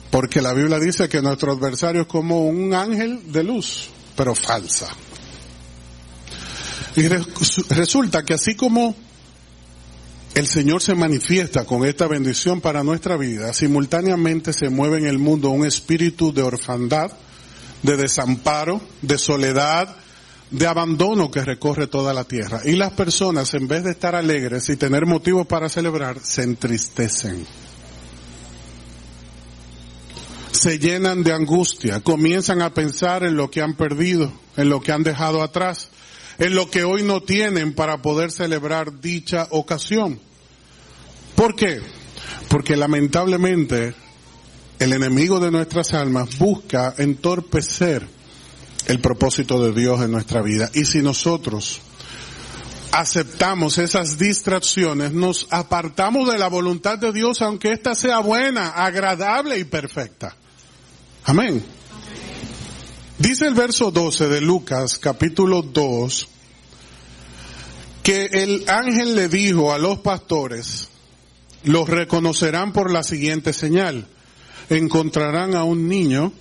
Porque 0.10 0.42
la 0.42 0.54
Biblia 0.54 0.80
dice 0.80 1.08
que 1.08 1.22
nuestro 1.22 1.52
adversario 1.52 2.02
es 2.02 2.08
como 2.08 2.48
un 2.48 2.74
ángel 2.74 3.32
de 3.32 3.44
luz, 3.44 3.90
pero 4.16 4.34
falsa. 4.34 4.88
Y 6.96 7.08
resulta 7.08 8.26
que 8.26 8.34
así 8.34 8.56
como 8.56 8.96
el 10.34 10.48
Señor 10.48 10.82
se 10.82 10.96
manifiesta 10.96 11.64
con 11.66 11.86
esta 11.86 12.08
bendición 12.08 12.60
para 12.60 12.84
nuestra 12.84 13.18
vida, 13.18 13.54
simultáneamente 13.54 14.52
se 14.52 14.70
mueve 14.70 14.98
en 14.98 15.06
el 15.06 15.20
mundo 15.20 15.52
un 15.52 15.64
espíritu 15.64 16.34
de 16.34 16.42
orfandad, 16.42 17.12
de 17.84 17.98
desamparo, 17.98 18.82
de 19.04 19.20
soledad, 19.20 19.96
de 20.52 20.68
abandono 20.68 21.30
que 21.30 21.44
recorre 21.44 21.88
toda 21.88 22.14
la 22.14 22.24
tierra. 22.24 22.62
Y 22.64 22.74
las 22.74 22.94
personas, 22.94 23.54
en 23.54 23.68
vez 23.68 23.84
de 23.84 23.92
estar 23.92 24.16
alegres 24.16 24.70
y 24.70 24.78
tener 24.78 25.06
motivos 25.06 25.46
para 25.48 25.70
celebrar, 25.70 26.20
se 26.22 26.44
entristecen 26.44 27.46
se 30.58 30.80
llenan 30.80 31.24
de 31.24 31.34
angustia, 31.34 32.02
comienzan 32.02 32.62
a 32.62 32.74
pensar 32.74 33.24
en 33.24 33.36
lo 33.36 33.50
que 33.50 33.62
han 33.62 33.76
perdido, 33.76 34.34
en 34.56 34.70
lo 34.70 34.82
que 34.82 34.92
han 34.92 35.04
dejado 35.04 35.44
atrás, 35.44 35.90
en 36.40 36.56
lo 36.56 36.70
que 36.70 36.84
hoy 36.84 37.04
no 37.04 37.22
tienen 37.22 37.74
para 37.74 38.02
poder 38.02 38.32
celebrar 38.32 39.00
dicha 39.00 39.48
ocasión. 39.52 40.20
¿Por 41.36 41.56
qué? 41.56 41.80
Porque 42.50 42.76
lamentablemente 42.76 43.94
el 44.80 44.94
enemigo 44.94 45.40
de 45.40 45.52
nuestras 45.52 45.94
almas 45.94 46.38
busca 46.38 46.94
entorpecer 46.98 48.08
el 48.88 49.00
propósito 49.00 49.62
de 49.62 49.80
Dios 49.80 50.02
en 50.02 50.12
nuestra 50.12 50.42
vida. 50.42 50.70
Y 50.74 50.86
si 50.86 51.02
nosotros 51.02 51.82
aceptamos 52.92 53.78
esas 53.78 54.18
distracciones, 54.18 55.12
nos 55.12 55.48
apartamos 55.52 56.32
de 56.32 56.38
la 56.38 56.48
voluntad 56.48 56.98
de 56.98 57.12
Dios, 57.12 57.42
aunque 57.42 57.74
ésta 57.74 57.96
sea 57.96 58.20
buena, 58.20 58.70
agradable 58.70 59.60
y 59.60 59.66
perfecta. 59.66 60.36
Amén. 61.26 61.64
Dice 63.20 63.48
el 63.48 63.56
verso 63.56 63.92
12 63.92 64.30
de 64.30 64.42
Lucas 64.42 65.00
capítulo 65.00 65.64
2 65.64 66.28
que 68.04 68.26
el 68.32 68.64
ángel 68.70 69.16
le 69.16 69.28
dijo 69.28 69.74
a 69.74 69.80
los 69.80 70.00
pastores, 70.00 70.88
los 71.64 71.90
reconocerán 71.90 72.72
por 72.72 72.90
la 72.90 73.04
siguiente 73.04 73.52
señal. 73.52 74.08
Encontrarán 74.70 75.56
a 75.56 75.66
un 75.66 75.90
niño 75.90 76.32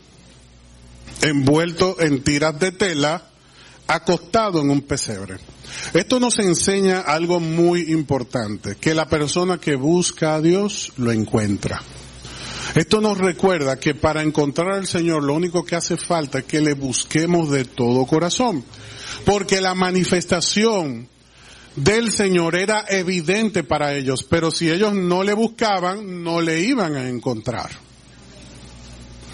envuelto 1.22 2.00
en 2.00 2.22
tiras 2.22 2.58
de 2.58 2.72
tela, 2.72 3.30
acostado 3.86 4.60
en 4.60 4.70
un 4.70 4.82
pesebre. 4.82 5.36
Esto 5.92 6.20
nos 6.20 6.38
enseña 6.38 7.00
algo 7.00 7.40
muy 7.40 7.92
importante, 7.92 8.76
que 8.76 8.94
la 8.94 9.08
persona 9.08 9.58
que 9.58 9.76
busca 9.76 10.34
a 10.34 10.40
Dios 10.40 10.92
lo 10.96 11.12
encuentra. 11.12 11.82
Esto 12.74 13.00
nos 13.00 13.16
recuerda 13.16 13.78
que 13.78 13.94
para 13.94 14.22
encontrar 14.22 14.72
al 14.72 14.86
Señor 14.86 15.22
lo 15.22 15.34
único 15.34 15.64
que 15.64 15.76
hace 15.76 15.96
falta 15.96 16.40
es 16.40 16.44
que 16.44 16.60
le 16.60 16.74
busquemos 16.74 17.50
de 17.50 17.64
todo 17.64 18.04
corazón. 18.06 18.64
Porque 19.24 19.60
la 19.60 19.74
manifestación 19.74 21.08
del 21.74 22.10
Señor 22.10 22.56
era 22.56 22.84
evidente 22.88 23.64
para 23.64 23.94
ellos, 23.94 24.24
pero 24.28 24.50
si 24.50 24.70
ellos 24.70 24.94
no 24.94 25.22
le 25.22 25.32
buscaban, 25.32 26.22
no 26.22 26.40
le 26.40 26.60
iban 26.60 26.96
a 26.96 27.08
encontrar. 27.08 27.85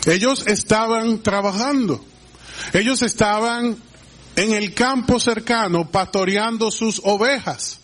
Ellos 0.07 0.47
estaban 0.47 1.23
trabajando. 1.23 2.05
Ellos 2.73 3.03
estaban 3.03 3.77
en 4.37 4.53
el 4.53 4.75
campo 4.75 5.21
cercano 5.21 5.89
pastoreando 5.91 6.71
sus 6.71 7.01
ovejas. 7.05 7.79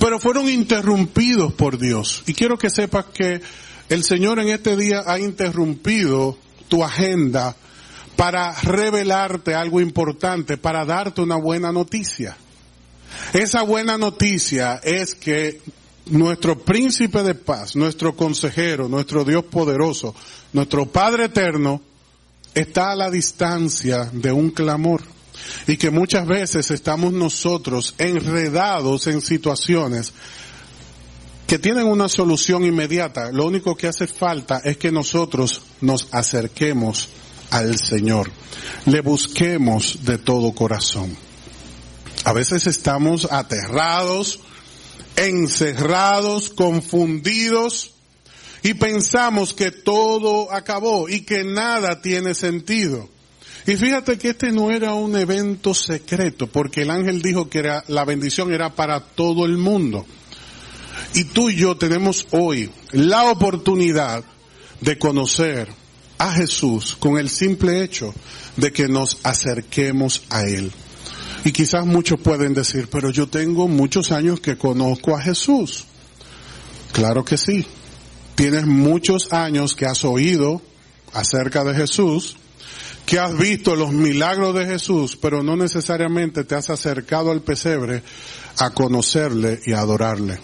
Pero 0.00 0.18
fueron 0.18 0.48
interrumpidos 0.48 1.52
por 1.52 1.78
Dios. 1.78 2.22
Y 2.26 2.34
quiero 2.34 2.58
que 2.58 2.70
sepas 2.70 3.06
que 3.06 3.40
el 3.88 4.04
Señor 4.04 4.38
en 4.40 4.48
este 4.48 4.76
día 4.76 5.02
ha 5.06 5.18
interrumpido 5.18 6.36
tu 6.68 6.84
agenda 6.84 7.56
para 8.16 8.52
revelarte 8.62 9.54
algo 9.54 9.80
importante, 9.80 10.56
para 10.56 10.84
darte 10.84 11.20
una 11.20 11.36
buena 11.36 11.70
noticia. 11.70 12.36
Esa 13.32 13.62
buena 13.62 13.96
noticia 13.96 14.80
es 14.82 15.14
que 15.14 15.60
nuestro 16.06 16.58
príncipe 16.58 17.22
de 17.22 17.34
paz, 17.34 17.76
nuestro 17.76 18.16
consejero, 18.16 18.88
nuestro 18.88 19.24
Dios 19.24 19.44
poderoso, 19.44 20.14
nuestro 20.52 20.86
Padre 20.86 21.26
eterno, 21.26 21.80
está 22.54 22.92
a 22.92 22.96
la 22.96 23.10
distancia 23.10 24.08
de 24.12 24.32
un 24.32 24.50
clamor. 24.50 25.02
Y 25.66 25.76
que 25.76 25.90
muchas 25.90 26.26
veces 26.26 26.70
estamos 26.70 27.12
nosotros 27.12 27.94
enredados 27.98 29.06
en 29.06 29.20
situaciones 29.20 30.12
que 31.46 31.58
tienen 31.58 31.86
una 31.86 32.08
solución 32.08 32.64
inmediata. 32.64 33.30
Lo 33.32 33.46
único 33.46 33.76
que 33.76 33.86
hace 33.86 34.06
falta 34.06 34.60
es 34.64 34.76
que 34.76 34.92
nosotros 34.92 35.62
nos 35.80 36.08
acerquemos 36.12 37.08
al 37.50 37.78
Señor, 37.78 38.30
le 38.84 39.00
busquemos 39.00 40.04
de 40.04 40.18
todo 40.18 40.52
corazón. 40.52 41.16
A 42.24 42.32
veces 42.34 42.66
estamos 42.66 43.28
aterrados, 43.30 44.40
encerrados, 45.16 46.50
confundidos 46.50 47.92
y 48.62 48.74
pensamos 48.74 49.54
que 49.54 49.70
todo 49.70 50.52
acabó 50.52 51.08
y 51.08 51.20
que 51.20 51.44
nada 51.44 52.00
tiene 52.00 52.34
sentido. 52.34 53.08
Y 53.66 53.76
fíjate 53.76 54.16
que 54.16 54.30
este 54.30 54.50
no 54.50 54.70
era 54.70 54.94
un 54.94 55.16
evento 55.16 55.74
secreto, 55.74 56.46
porque 56.46 56.82
el 56.82 56.90
ángel 56.90 57.20
dijo 57.20 57.50
que 57.50 57.62
la 57.86 58.04
bendición 58.04 58.52
era 58.52 58.74
para 58.74 59.00
todo 59.00 59.44
el 59.44 59.58
mundo. 59.58 60.06
Y 61.14 61.24
tú 61.24 61.50
y 61.50 61.56
yo 61.56 61.76
tenemos 61.76 62.26
hoy 62.30 62.70
la 62.92 63.30
oportunidad 63.30 64.24
de 64.80 64.98
conocer 64.98 65.68
a 66.18 66.32
Jesús 66.32 66.96
con 66.98 67.18
el 67.18 67.28
simple 67.28 67.82
hecho 67.82 68.14
de 68.56 68.72
que 68.72 68.88
nos 68.88 69.18
acerquemos 69.22 70.22
a 70.30 70.42
Él. 70.42 70.72
Y 71.44 71.52
quizás 71.52 71.86
muchos 71.86 72.20
pueden 72.20 72.54
decir, 72.54 72.88
pero 72.90 73.10
yo 73.10 73.28
tengo 73.28 73.68
muchos 73.68 74.12
años 74.12 74.40
que 74.40 74.58
conozco 74.58 75.16
a 75.16 75.22
Jesús. 75.22 75.84
Claro 76.92 77.24
que 77.24 77.36
sí. 77.36 77.64
Tienes 78.38 78.66
muchos 78.66 79.32
años 79.32 79.74
que 79.74 79.84
has 79.84 80.04
oído 80.04 80.62
acerca 81.12 81.64
de 81.64 81.74
Jesús. 81.74 82.36
que 83.04 83.18
has 83.18 83.36
visto 83.36 83.74
los 83.74 83.90
milagros 83.90 84.54
de 84.54 84.66
Jesús, 84.66 85.16
pero 85.16 85.42
no 85.42 85.56
necesariamente 85.56 86.44
te 86.44 86.54
has 86.54 86.68
acercado 86.68 87.32
al 87.32 87.40
pesebre 87.40 88.02
a 88.58 88.70
conocerle 88.70 89.58
y 89.64 89.72
a 89.72 89.80
adorarle. 89.80 90.38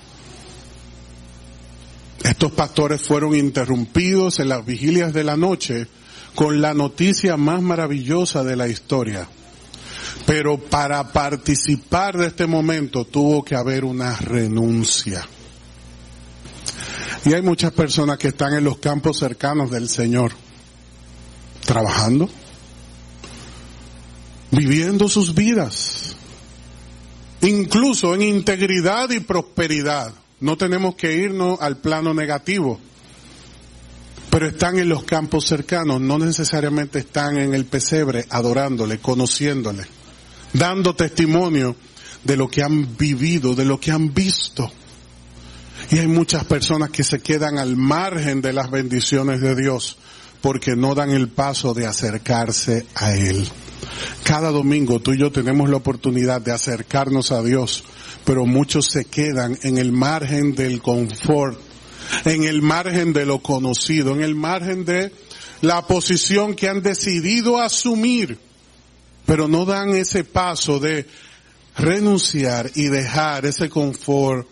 Estos 2.24 2.52
pastores 2.52 3.02
fueron 3.02 3.36
interrumpidos 3.36 4.40
en 4.40 4.48
las 4.48 4.64
vigilias 4.64 5.12
de 5.12 5.24
la 5.24 5.36
noche 5.36 5.86
con 6.34 6.62
la 6.62 6.72
noticia 6.72 7.36
más 7.36 7.60
maravillosa 7.60 8.42
de 8.42 8.56
la 8.56 8.66
historia. 8.66 9.28
Pero 10.26 10.58
para 10.58 11.12
participar 11.12 12.16
de 12.16 12.28
este 12.28 12.46
momento 12.46 13.04
tuvo 13.04 13.44
que 13.44 13.54
haber 13.54 13.84
una 13.84 14.16
renuncia. 14.16 15.28
Y 17.24 17.32
hay 17.32 17.40
muchas 17.40 17.72
personas 17.72 18.18
que 18.18 18.28
están 18.28 18.52
en 18.54 18.64
los 18.64 18.78
campos 18.78 19.18
cercanos 19.18 19.70
del 19.70 19.88
Señor, 19.88 20.32
trabajando, 21.64 22.28
viviendo 24.50 25.08
sus 25.08 25.34
vidas, 25.34 26.16
incluso 27.40 28.14
en 28.14 28.22
integridad 28.22 29.10
y 29.10 29.20
prosperidad. 29.20 30.12
No 30.40 30.58
tenemos 30.58 30.96
que 30.96 31.14
irnos 31.14 31.58
al 31.62 31.78
plano 31.78 32.12
negativo, 32.12 32.78
pero 34.28 34.46
están 34.46 34.78
en 34.78 34.90
los 34.90 35.04
campos 35.04 35.46
cercanos, 35.46 36.02
no 36.02 36.18
necesariamente 36.18 36.98
están 36.98 37.38
en 37.38 37.54
el 37.54 37.64
pesebre 37.64 38.26
adorándole, 38.28 38.98
conociéndole, 38.98 39.84
dando 40.52 40.94
testimonio 40.94 41.74
de 42.22 42.36
lo 42.36 42.48
que 42.48 42.62
han 42.62 42.98
vivido, 42.98 43.54
de 43.54 43.64
lo 43.64 43.80
que 43.80 43.92
han 43.92 44.12
visto. 44.12 44.70
Y 45.90 45.98
hay 45.98 46.06
muchas 46.06 46.44
personas 46.44 46.90
que 46.90 47.04
se 47.04 47.20
quedan 47.20 47.58
al 47.58 47.76
margen 47.76 48.40
de 48.40 48.52
las 48.52 48.70
bendiciones 48.70 49.40
de 49.40 49.54
Dios 49.54 49.98
porque 50.40 50.76
no 50.76 50.94
dan 50.94 51.10
el 51.10 51.28
paso 51.28 51.72
de 51.72 51.86
acercarse 51.86 52.86
a 52.94 53.14
Él. 53.14 53.46
Cada 54.22 54.50
domingo 54.50 55.00
tú 55.00 55.12
y 55.12 55.18
yo 55.18 55.32
tenemos 55.32 55.68
la 55.68 55.76
oportunidad 55.76 56.40
de 56.40 56.52
acercarnos 56.52 57.32
a 57.32 57.42
Dios, 57.42 57.84
pero 58.24 58.46
muchos 58.46 58.86
se 58.86 59.04
quedan 59.04 59.58
en 59.62 59.78
el 59.78 59.92
margen 59.92 60.54
del 60.54 60.80
confort, 60.80 61.58
en 62.24 62.44
el 62.44 62.62
margen 62.62 63.12
de 63.12 63.26
lo 63.26 63.40
conocido, 63.40 64.14
en 64.14 64.22
el 64.22 64.34
margen 64.34 64.84
de 64.84 65.12
la 65.60 65.86
posición 65.86 66.54
que 66.54 66.68
han 66.68 66.82
decidido 66.82 67.60
asumir, 67.60 68.38
pero 69.26 69.48
no 69.48 69.64
dan 69.64 69.90
ese 69.90 70.24
paso 70.24 70.78
de 70.78 71.06
renunciar 71.76 72.70
y 72.74 72.88
dejar 72.88 73.46
ese 73.46 73.68
confort, 73.68 74.46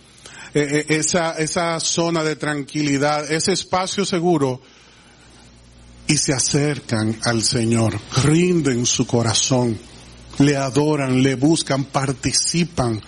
eh, 0.54 0.84
eh, 0.88 0.96
esa, 0.98 1.32
esa 1.32 1.80
zona 1.80 2.22
de 2.22 2.36
tranquilidad, 2.36 3.30
ese 3.30 3.52
espacio 3.52 4.04
seguro 4.04 4.60
y 6.06 6.16
se 6.18 6.34
acercan 6.34 7.18
al 7.24 7.42
Señor, 7.42 7.98
rinden 8.22 8.84
su 8.84 9.06
corazón, 9.06 9.78
le 10.38 10.56
adoran, 10.56 11.22
le 11.22 11.36
buscan, 11.36 11.84
participan 11.84 13.00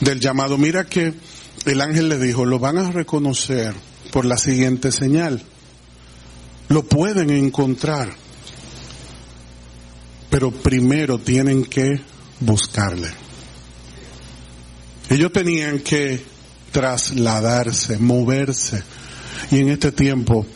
del 0.00 0.18
llamado. 0.18 0.58
Mira 0.58 0.86
que 0.86 1.14
el 1.66 1.80
ángel 1.80 2.08
le 2.08 2.18
dijo, 2.18 2.44
lo 2.44 2.58
van 2.58 2.78
a 2.78 2.90
reconocer 2.90 3.74
por 4.10 4.24
la 4.24 4.36
siguiente 4.36 4.90
señal. 4.90 5.40
Lo 6.68 6.82
pueden 6.82 7.30
encontrar, 7.30 8.12
pero 10.30 10.50
primero 10.50 11.18
tienen 11.18 11.64
que 11.64 12.00
buscarle. 12.40 13.08
Ellos 15.10 15.32
tenían 15.32 15.78
que 15.78 16.37
trasladarse, 16.70 17.98
moverse. 17.98 18.82
Y 19.50 19.60
en 19.60 19.68
este 19.70 19.92
tiempo 19.92 20.46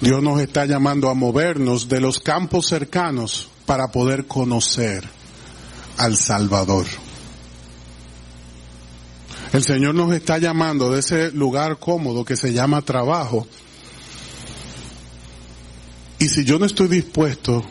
Dios 0.00 0.22
nos 0.22 0.40
está 0.40 0.64
llamando 0.64 1.08
a 1.08 1.14
movernos 1.14 1.88
de 1.88 2.00
los 2.00 2.20
campos 2.20 2.66
cercanos 2.68 3.48
para 3.66 3.90
poder 3.90 4.26
conocer 4.26 5.04
al 5.96 6.16
Salvador. 6.16 6.86
El 9.52 9.62
Señor 9.62 9.94
nos 9.94 10.12
está 10.12 10.38
llamando 10.38 10.92
de 10.92 11.00
ese 11.00 11.32
lugar 11.32 11.78
cómodo 11.78 12.24
que 12.24 12.36
se 12.36 12.52
llama 12.52 12.82
trabajo. 12.82 13.46
Y 16.18 16.28
si 16.28 16.44
yo 16.44 16.58
no 16.58 16.66
estoy 16.66 16.88
dispuesto 16.88 17.64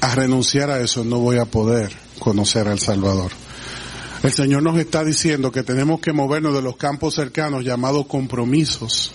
a 0.00 0.14
renunciar 0.14 0.70
a 0.70 0.80
eso, 0.80 1.04
no 1.04 1.18
voy 1.18 1.38
a 1.38 1.46
poder 1.46 1.92
conocer 2.18 2.68
al 2.68 2.78
Salvador. 2.78 3.41
El 4.22 4.32
Señor 4.32 4.62
nos 4.62 4.78
está 4.78 5.04
diciendo 5.04 5.50
que 5.50 5.64
tenemos 5.64 6.00
que 6.00 6.12
movernos 6.12 6.54
de 6.54 6.62
los 6.62 6.76
campos 6.76 7.14
cercanos 7.14 7.64
llamados 7.64 8.06
compromisos 8.06 9.12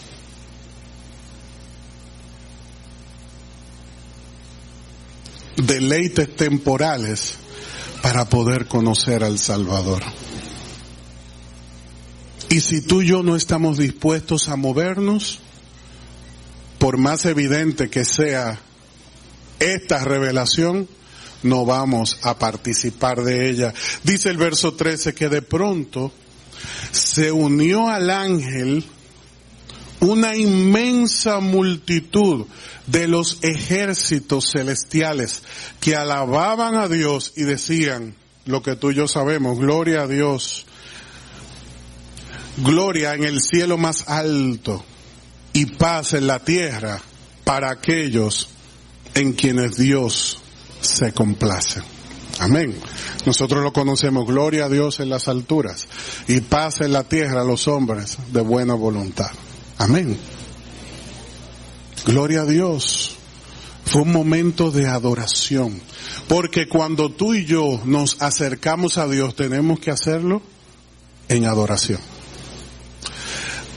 deleites 5.57 6.35
temporales 6.35 7.35
para 8.01 8.29
poder 8.29 8.67
conocer 8.67 9.23
al 9.23 9.39
Salvador. 9.39 10.03
Y 12.49 12.61
si 12.61 12.81
tú 12.81 13.01
y 13.01 13.07
yo 13.07 13.23
no 13.23 13.35
estamos 13.35 13.77
dispuestos 13.77 14.49
a 14.49 14.55
movernos, 14.55 15.39
por 16.79 16.97
más 16.97 17.25
evidente 17.25 17.89
que 17.89 18.05
sea 18.05 18.59
esta 19.59 20.03
revelación, 20.03 20.87
no 21.43 21.65
vamos 21.65 22.17
a 22.21 22.37
participar 22.37 23.23
de 23.23 23.49
ella. 23.49 23.73
Dice 24.03 24.29
el 24.29 24.37
verso 24.37 24.73
13 24.73 25.13
que 25.13 25.29
de 25.29 25.41
pronto 25.41 26.11
se 26.91 27.31
unió 27.31 27.89
al 27.89 28.09
ángel 28.09 28.83
una 29.99 30.35
inmensa 30.35 31.39
multitud 31.39 32.45
de 32.85 33.07
los 33.07 33.39
ejércitos 33.41 34.51
celestiales 34.51 35.43
que 35.79 35.95
alababan 35.95 36.75
a 36.75 36.87
Dios 36.87 37.33
y 37.35 37.43
decían 37.43 38.15
lo 38.45 38.61
que 38.61 38.75
tú 38.75 38.91
y 38.91 38.95
yo 38.95 39.07
sabemos, 39.07 39.59
gloria 39.59 40.03
a 40.03 40.07
Dios, 40.07 40.65
gloria 42.57 43.13
en 43.13 43.23
el 43.23 43.41
cielo 43.41 43.77
más 43.77 44.07
alto 44.07 44.83
y 45.53 45.65
paz 45.65 46.13
en 46.13 46.27
la 46.27 46.39
tierra 46.39 47.01
para 47.43 47.71
aquellos 47.71 48.49
en 49.15 49.33
quienes 49.33 49.77
Dios 49.77 50.39
se 50.81 51.13
complace. 51.13 51.81
Amén. 52.39 52.75
Nosotros 53.25 53.63
lo 53.63 53.73
conocemos, 53.73 54.27
gloria 54.27 54.65
a 54.65 54.69
Dios 54.69 54.99
en 54.99 55.09
las 55.09 55.27
alturas 55.27 55.87
y 56.27 56.41
paz 56.41 56.81
en 56.81 56.93
la 56.93 57.03
tierra 57.03 57.41
a 57.41 57.45
los 57.45 57.67
hombres 57.67 58.17
de 58.31 58.41
buena 58.41 58.75
voluntad. 58.75 59.31
Amén. 59.77 60.17
Gloria 62.05 62.41
a 62.41 62.45
Dios. 62.45 63.15
Fue 63.85 64.01
un 64.01 64.11
momento 64.11 64.69
de 64.69 64.85
adoración. 64.85 65.81
Porque 66.27 66.67
cuando 66.67 67.09
tú 67.09 67.33
y 67.33 67.45
yo 67.45 67.81
nos 67.85 68.21
acercamos 68.21 68.97
a 68.97 69.07
Dios, 69.07 69.35
tenemos 69.35 69.79
que 69.79 69.91
hacerlo 69.91 70.41
en 71.29 71.45
adoración. 71.45 71.99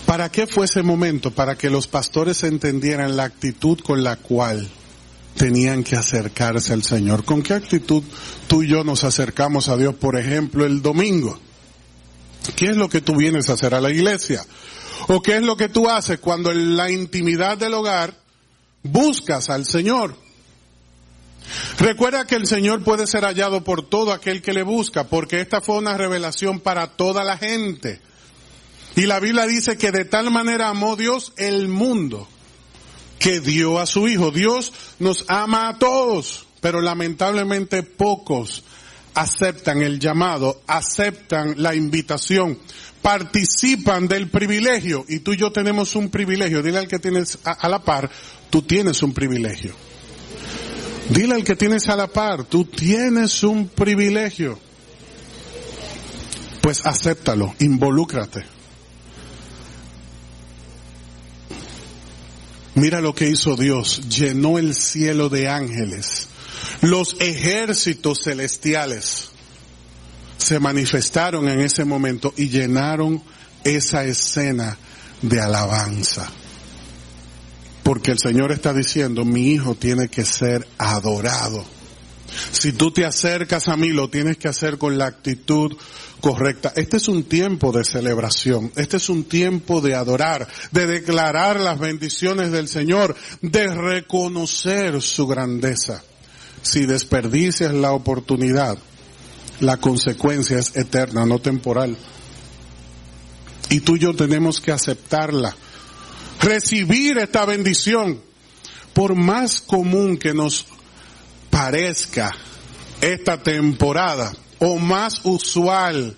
¿Para 0.06 0.30
qué 0.30 0.48
fue 0.48 0.64
ese 0.64 0.82
momento? 0.82 1.30
Para 1.30 1.56
que 1.56 1.70
los 1.70 1.86
pastores 1.86 2.42
entendieran 2.42 3.16
la 3.16 3.24
actitud 3.24 3.78
con 3.78 4.02
la 4.02 4.16
cual 4.16 4.68
tenían 5.36 5.84
que 5.84 5.96
acercarse 5.96 6.72
al 6.72 6.82
Señor. 6.82 7.24
¿Con 7.24 7.42
qué 7.42 7.54
actitud 7.54 8.02
tú 8.46 8.62
y 8.62 8.68
yo 8.68 8.84
nos 8.84 9.04
acercamos 9.04 9.68
a 9.68 9.76
Dios, 9.76 9.94
por 9.94 10.18
ejemplo, 10.18 10.64
el 10.66 10.82
domingo? 10.82 11.38
¿Qué 12.56 12.66
es 12.66 12.76
lo 12.76 12.88
que 12.88 13.00
tú 13.00 13.16
vienes 13.16 13.48
a 13.48 13.54
hacer 13.54 13.74
a 13.74 13.80
la 13.80 13.90
iglesia? 13.90 14.44
¿O 15.08 15.22
qué 15.22 15.36
es 15.36 15.42
lo 15.42 15.56
que 15.56 15.68
tú 15.68 15.88
haces 15.88 16.18
cuando 16.18 16.50
en 16.50 16.76
la 16.76 16.90
intimidad 16.90 17.58
del 17.58 17.74
hogar 17.74 18.14
buscas 18.82 19.50
al 19.50 19.64
Señor? 19.66 20.16
Recuerda 21.78 22.26
que 22.26 22.36
el 22.36 22.46
Señor 22.46 22.84
puede 22.84 23.06
ser 23.06 23.24
hallado 23.24 23.64
por 23.64 23.88
todo 23.88 24.12
aquel 24.12 24.42
que 24.42 24.52
le 24.52 24.62
busca, 24.62 25.04
porque 25.04 25.40
esta 25.40 25.60
fue 25.60 25.78
una 25.78 25.96
revelación 25.96 26.60
para 26.60 26.88
toda 26.88 27.24
la 27.24 27.38
gente. 27.38 28.00
Y 28.96 29.06
la 29.06 29.20
Biblia 29.20 29.46
dice 29.46 29.76
que 29.76 29.92
de 29.92 30.04
tal 30.04 30.30
manera 30.30 30.68
amó 30.68 30.96
Dios 30.96 31.32
el 31.36 31.68
mundo, 31.68 32.28
que 33.20 33.38
dio 33.38 33.78
a 33.78 33.86
su 33.86 34.08
Hijo. 34.08 34.32
Dios 34.32 34.72
nos 34.98 35.24
ama 35.28 35.68
a 35.68 35.78
todos, 35.78 36.46
pero 36.60 36.80
lamentablemente 36.80 37.84
pocos 37.84 38.64
aceptan 39.14 39.82
el 39.82 40.00
llamado, 40.00 40.60
aceptan 40.66 41.54
la 41.58 41.76
invitación 41.76 42.58
participan 43.02 44.08
del 44.08 44.28
privilegio 44.28 45.04
y 45.08 45.20
tú 45.20 45.32
y 45.32 45.36
yo 45.36 45.52
tenemos 45.52 45.96
un 45.96 46.10
privilegio. 46.10 46.62
Dile 46.62 46.78
al 46.78 46.88
que 46.88 46.98
tienes 46.98 47.38
a, 47.44 47.68
la 47.68 47.82
par, 47.82 48.10
tú 48.50 48.62
tienes 48.62 49.02
un 49.02 49.12
privilegio. 49.12 49.74
Dile 51.08 51.34
al 51.34 51.44
que 51.44 51.56
tienes 51.56 51.88
a 51.88 51.96
la 51.96 52.06
par, 52.06 52.44
tú 52.44 52.64
tienes 52.64 53.42
un 53.42 53.68
privilegio. 53.68 54.58
Pues 56.60 56.84
acéptalo, 56.84 57.54
involúcrate. 57.58 58.44
Mira 62.74 63.00
lo 63.00 63.14
que 63.14 63.28
hizo 63.28 63.56
Dios, 63.56 64.08
llenó 64.08 64.58
el 64.58 64.74
cielo 64.74 65.28
de 65.28 65.48
ángeles, 65.48 66.28
los 66.82 67.16
ejércitos 67.18 68.22
celestiales 68.22 69.30
se 70.38 70.58
manifestaron 70.58 71.48
en 71.48 71.60
ese 71.60 71.84
momento 71.84 72.32
y 72.36 72.48
llenaron 72.48 73.22
esa 73.62 74.04
escena 74.04 74.78
de 75.22 75.40
alabanza. 75.40 76.30
Porque 77.82 78.10
el 78.10 78.18
Señor 78.18 78.50
está 78.52 78.72
diciendo, 78.72 79.24
mi 79.24 79.50
hijo 79.50 79.74
tiene 79.74 80.08
que 80.08 80.24
ser 80.24 80.66
adorado. 80.78 81.64
Si 82.52 82.72
tú 82.72 82.90
te 82.90 83.04
acercas 83.04 83.68
a 83.68 83.76
mí, 83.76 83.90
lo 83.90 84.08
tienes 84.08 84.38
que 84.38 84.48
hacer 84.48 84.78
con 84.78 84.96
la 84.96 85.06
actitud 85.06 85.76
correcta. 86.20 86.72
Este 86.76 86.98
es 86.98 87.08
un 87.08 87.24
tiempo 87.24 87.72
de 87.72 87.84
celebración. 87.84 88.72
Este 88.76 88.98
es 88.98 89.08
un 89.08 89.24
tiempo 89.24 89.80
de 89.80 89.94
adorar, 89.94 90.46
de 90.70 90.86
declarar 90.86 91.58
las 91.58 91.78
bendiciones 91.78 92.52
del 92.52 92.68
Señor, 92.68 93.16
de 93.40 93.68
reconocer 93.68 95.00
su 95.02 95.26
grandeza. 95.26 96.02
Si 96.62 96.86
desperdicias 96.86 97.72
la 97.72 97.92
oportunidad, 97.92 98.78
la 99.60 99.78
consecuencia 99.78 100.58
es 100.58 100.76
eterna, 100.76 101.26
no 101.26 101.38
temporal. 101.38 101.96
Y 103.70 103.80
tú 103.80 103.96
y 103.96 104.00
yo 104.00 104.14
tenemos 104.14 104.60
que 104.60 104.72
aceptarla. 104.72 105.56
Recibir 106.40 107.18
esta 107.18 107.44
bendición. 107.44 108.20
Por 108.92 109.14
más 109.14 109.60
común 109.60 110.16
que 110.16 110.34
nos 110.34 110.66
parezca 111.50 112.34
esta 113.00 113.42
temporada 113.42 114.32
o 114.60 114.78
más 114.78 115.20
usual 115.24 116.16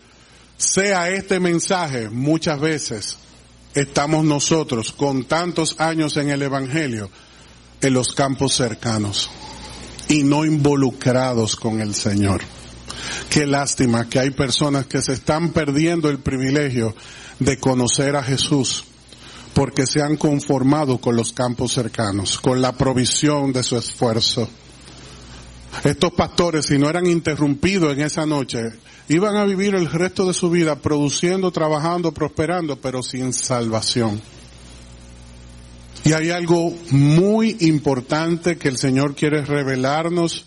sea 0.57 1.11
este 1.11 1.41
mensaje, 1.41 2.11
muchas 2.11 2.61
veces 2.61 3.19
estamos 3.75 4.25
nosotros 4.25 4.93
con 4.93 5.25
tantos 5.25 5.81
años 5.81 6.17
en 6.17 6.29
el 6.29 6.43
Evangelio 6.43 7.11
en 7.81 7.95
los 7.95 8.13
campos 8.13 8.55
cercanos 8.55 9.31
y 10.09 10.23
no 10.23 10.45
involucrados 10.45 11.57
con 11.57 11.81
el 11.81 11.95
Señor. 11.95 12.43
Qué 13.29 13.47
lástima 13.47 14.09
que 14.09 14.21
hay 14.21 14.31
personas 14.31 14.87
que 14.87 15.03
se 15.03 15.15
están 15.15 15.51
perdiendo 15.51 16.09
el 16.09 16.19
privilegio 16.19 16.95
de 17.39 17.59
conocer 17.59 18.15
a 18.15 18.23
Jesús 18.23 18.85
porque 19.55 19.87
se 19.87 20.03
han 20.03 20.17
conformado 20.17 20.99
con 20.99 21.17
los 21.17 21.33
campos 21.33 21.73
cercanos, 21.73 22.39
con 22.41 22.63
la 22.63 22.73
provisión 22.73 23.53
de 23.53 23.63
su 23.63 23.77
esfuerzo. 23.77 24.49
Estos 25.85 26.13
pastores, 26.13 26.67
si 26.67 26.79
no 26.79 26.89
eran 26.89 27.07
interrumpidos 27.07 27.93
en 27.93 28.03
esa 28.03 28.27
noche, 28.27 28.73
iban 29.09 29.37
a 29.37 29.45
vivir 29.45 29.75
el 29.75 29.91
resto 29.91 30.27
de 30.27 30.35
su 30.35 30.51
vida 30.51 30.77
produciendo, 30.77 31.51
trabajando, 31.51 32.13
prosperando, 32.13 32.77
pero 32.77 33.03
sin 33.03 33.33
salvación. 33.33 34.21
Y 36.05 36.13
hay 36.13 36.31
algo 36.31 36.73
muy 36.91 37.57
importante 37.61 38.59
que 38.59 38.69
el 38.69 38.77
Señor 38.77 39.15
quiere 39.15 39.45
revelarnos 39.45 40.47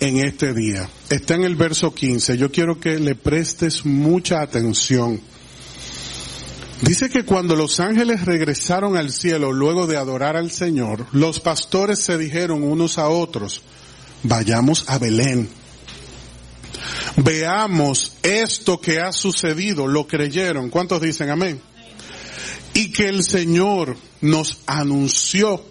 en 0.00 0.18
este 0.18 0.54
día. 0.54 0.88
Está 1.10 1.34
en 1.34 1.44
el 1.44 1.56
verso 1.56 1.94
15. 1.94 2.36
Yo 2.36 2.50
quiero 2.50 2.80
que 2.80 2.98
le 2.98 3.14
prestes 3.14 3.84
mucha 3.84 4.40
atención. 4.40 5.20
Dice 6.80 7.08
que 7.08 7.24
cuando 7.24 7.56
los 7.56 7.80
ángeles 7.80 8.24
regresaron 8.24 8.96
al 8.96 9.10
cielo 9.10 9.52
luego 9.52 9.86
de 9.86 9.96
adorar 9.96 10.36
al 10.36 10.50
Señor, 10.50 11.06
los 11.12 11.40
pastores 11.40 12.00
se 12.00 12.18
dijeron 12.18 12.62
unos 12.62 12.98
a 12.98 13.08
otros, 13.08 13.62
vayamos 14.24 14.84
a 14.88 14.98
Belén. 14.98 15.48
Veamos 17.16 18.16
esto 18.22 18.80
que 18.80 19.00
ha 19.00 19.12
sucedido, 19.12 19.86
lo 19.86 20.06
creyeron. 20.06 20.68
¿Cuántos 20.68 21.00
dicen 21.00 21.30
amén? 21.30 21.60
Y 22.74 22.90
que 22.90 23.08
el 23.08 23.22
Señor 23.22 23.96
nos 24.20 24.58
anunció. 24.66 25.64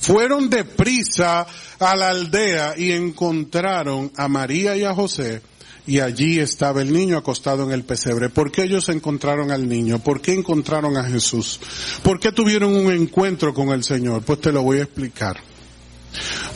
Fueron 0.00 0.48
deprisa 0.48 1.46
a 1.78 1.96
la 1.96 2.10
aldea 2.10 2.74
y 2.76 2.92
encontraron 2.92 4.10
a 4.16 4.28
María 4.28 4.76
y 4.76 4.84
a 4.84 4.94
José 4.94 5.42
y 5.86 6.00
allí 6.00 6.40
estaba 6.40 6.82
el 6.82 6.92
niño 6.92 7.16
acostado 7.16 7.64
en 7.64 7.70
el 7.70 7.84
pesebre. 7.84 8.28
¿Por 8.28 8.50
qué 8.50 8.64
ellos 8.64 8.88
encontraron 8.88 9.50
al 9.50 9.68
niño? 9.68 9.98
¿Por 10.00 10.20
qué 10.20 10.32
encontraron 10.32 10.96
a 10.96 11.04
Jesús? 11.04 11.60
¿Por 12.02 12.18
qué 12.18 12.32
tuvieron 12.32 12.74
un 12.74 12.92
encuentro 12.92 13.54
con 13.54 13.68
el 13.68 13.84
Señor? 13.84 14.22
Pues 14.22 14.40
te 14.40 14.52
lo 14.52 14.62
voy 14.62 14.78
a 14.78 14.82
explicar. 14.82 15.36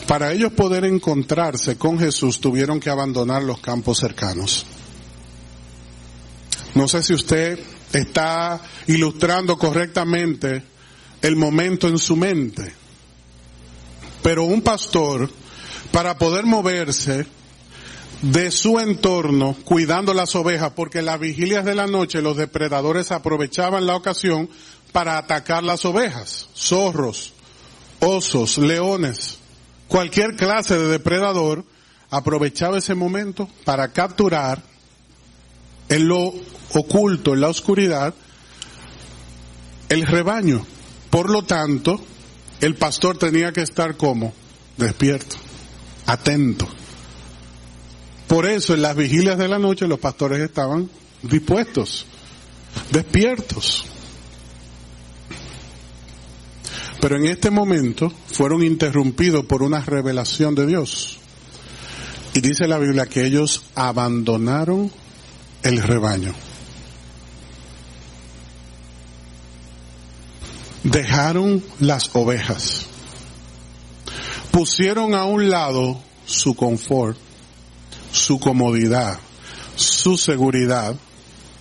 Para 0.07 0.31
ellos 0.31 0.51
poder 0.53 0.85
encontrarse 0.85 1.77
con 1.77 1.99
Jesús 1.99 2.39
tuvieron 2.39 2.79
que 2.79 2.89
abandonar 2.89 3.43
los 3.43 3.59
campos 3.59 3.99
cercanos. 3.99 4.65
No 6.73 6.87
sé 6.87 7.03
si 7.03 7.13
usted 7.13 7.59
está 7.93 8.61
ilustrando 8.87 9.57
correctamente 9.57 10.63
el 11.21 11.35
momento 11.35 11.87
en 11.87 11.97
su 11.97 12.15
mente, 12.15 12.73
pero 14.21 14.43
un 14.43 14.61
pastor, 14.61 15.29
para 15.91 16.17
poder 16.17 16.45
moverse 16.45 17.25
de 18.21 18.51
su 18.51 18.79
entorno, 18.79 19.55
cuidando 19.65 20.13
las 20.13 20.35
ovejas, 20.35 20.73
porque 20.75 21.01
las 21.01 21.19
vigilias 21.19 21.65
de 21.65 21.75
la 21.75 21.87
noche 21.87 22.21
los 22.21 22.37
depredadores 22.37 23.11
aprovechaban 23.11 23.87
la 23.87 23.95
ocasión 23.95 24.49
para 24.91 25.17
atacar 25.17 25.63
las 25.63 25.85
ovejas, 25.85 26.47
zorros, 26.55 27.33
osos, 27.99 28.57
leones, 28.57 29.40
cualquier 29.91 30.37
clase 30.37 30.77
de 30.77 30.87
depredador 30.87 31.65
aprovechaba 32.11 32.77
ese 32.77 32.95
momento 32.95 33.49
para 33.65 33.89
capturar 33.89 34.63
en 35.89 36.07
lo 36.07 36.33
oculto, 36.73 37.33
en 37.33 37.41
la 37.41 37.49
oscuridad, 37.49 38.13
el 39.89 40.07
rebaño. 40.07 40.65
Por 41.09 41.29
lo 41.29 41.43
tanto, 41.43 41.99
el 42.61 42.75
pastor 42.75 43.17
tenía 43.17 43.51
que 43.51 43.63
estar 43.63 43.97
como 43.97 44.33
despierto, 44.77 45.35
atento. 46.05 46.69
Por 48.29 48.45
eso 48.45 48.73
en 48.73 48.83
las 48.83 48.95
vigilias 48.95 49.37
de 49.37 49.49
la 49.49 49.59
noche 49.59 49.89
los 49.89 49.99
pastores 49.99 50.39
estaban 50.39 50.89
dispuestos, 51.21 52.05
despiertos. 52.91 53.83
Pero 57.01 57.17
en 57.17 57.25
este 57.25 57.49
momento 57.49 58.13
fueron 58.27 58.63
interrumpidos 58.63 59.43
por 59.45 59.63
una 59.63 59.81
revelación 59.81 60.53
de 60.53 60.67
Dios. 60.67 61.17
Y 62.35 62.41
dice 62.41 62.67
la 62.67 62.77
Biblia 62.77 63.07
que 63.07 63.25
ellos 63.25 63.63
abandonaron 63.73 64.91
el 65.63 65.81
rebaño. 65.81 66.33
Dejaron 70.83 71.63
las 71.79 72.11
ovejas. 72.13 72.85
Pusieron 74.51 75.15
a 75.15 75.25
un 75.25 75.49
lado 75.49 75.99
su 76.25 76.55
confort, 76.55 77.17
su 78.11 78.39
comodidad, 78.39 79.19
su 79.75 80.17
seguridad 80.17 80.95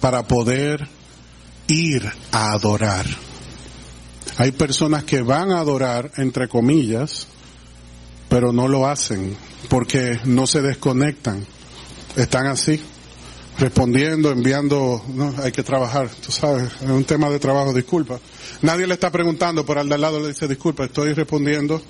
para 0.01 0.23
poder 0.27 0.87
ir 1.67 2.11
a 2.31 2.53
adorar. 2.53 3.07
Hay 4.41 4.53
personas 4.53 5.05
que 5.05 5.21
van 5.21 5.53
a 5.53 5.59
adorar, 5.61 6.13
entre 6.17 6.49
comillas, 6.49 7.27
pero 8.31 8.55
no 8.55 8.69
lo 8.69 8.87
hacen 8.87 9.37
porque 9.69 10.19
no 10.25 10.47
se 10.47 10.63
desconectan. 10.63 11.45
Están 12.17 12.47
así, 12.47 12.81
respondiendo, 13.59 14.31
enviando, 14.31 15.05
no, 15.09 15.35
hay 15.43 15.53
que 15.53 15.63
trabajar, 15.63 16.09
tú 16.25 16.33
sabes, 16.33 16.73
es 16.81 16.89
un 16.89 17.05
tema 17.05 17.29
de 17.29 17.39
trabajo, 17.39 17.75
disculpa. 17.75 18.19
Nadie 18.63 18.87
le 18.87 18.95
está 18.95 19.11
preguntando, 19.11 19.67
por 19.67 19.77
al 19.77 19.91
de 19.91 19.97
al 19.97 20.01
lado 20.01 20.19
le 20.19 20.29
dice, 20.29 20.49
disculpa, 20.49 20.87
estoy 20.87 21.13
respondiendo 21.13 21.83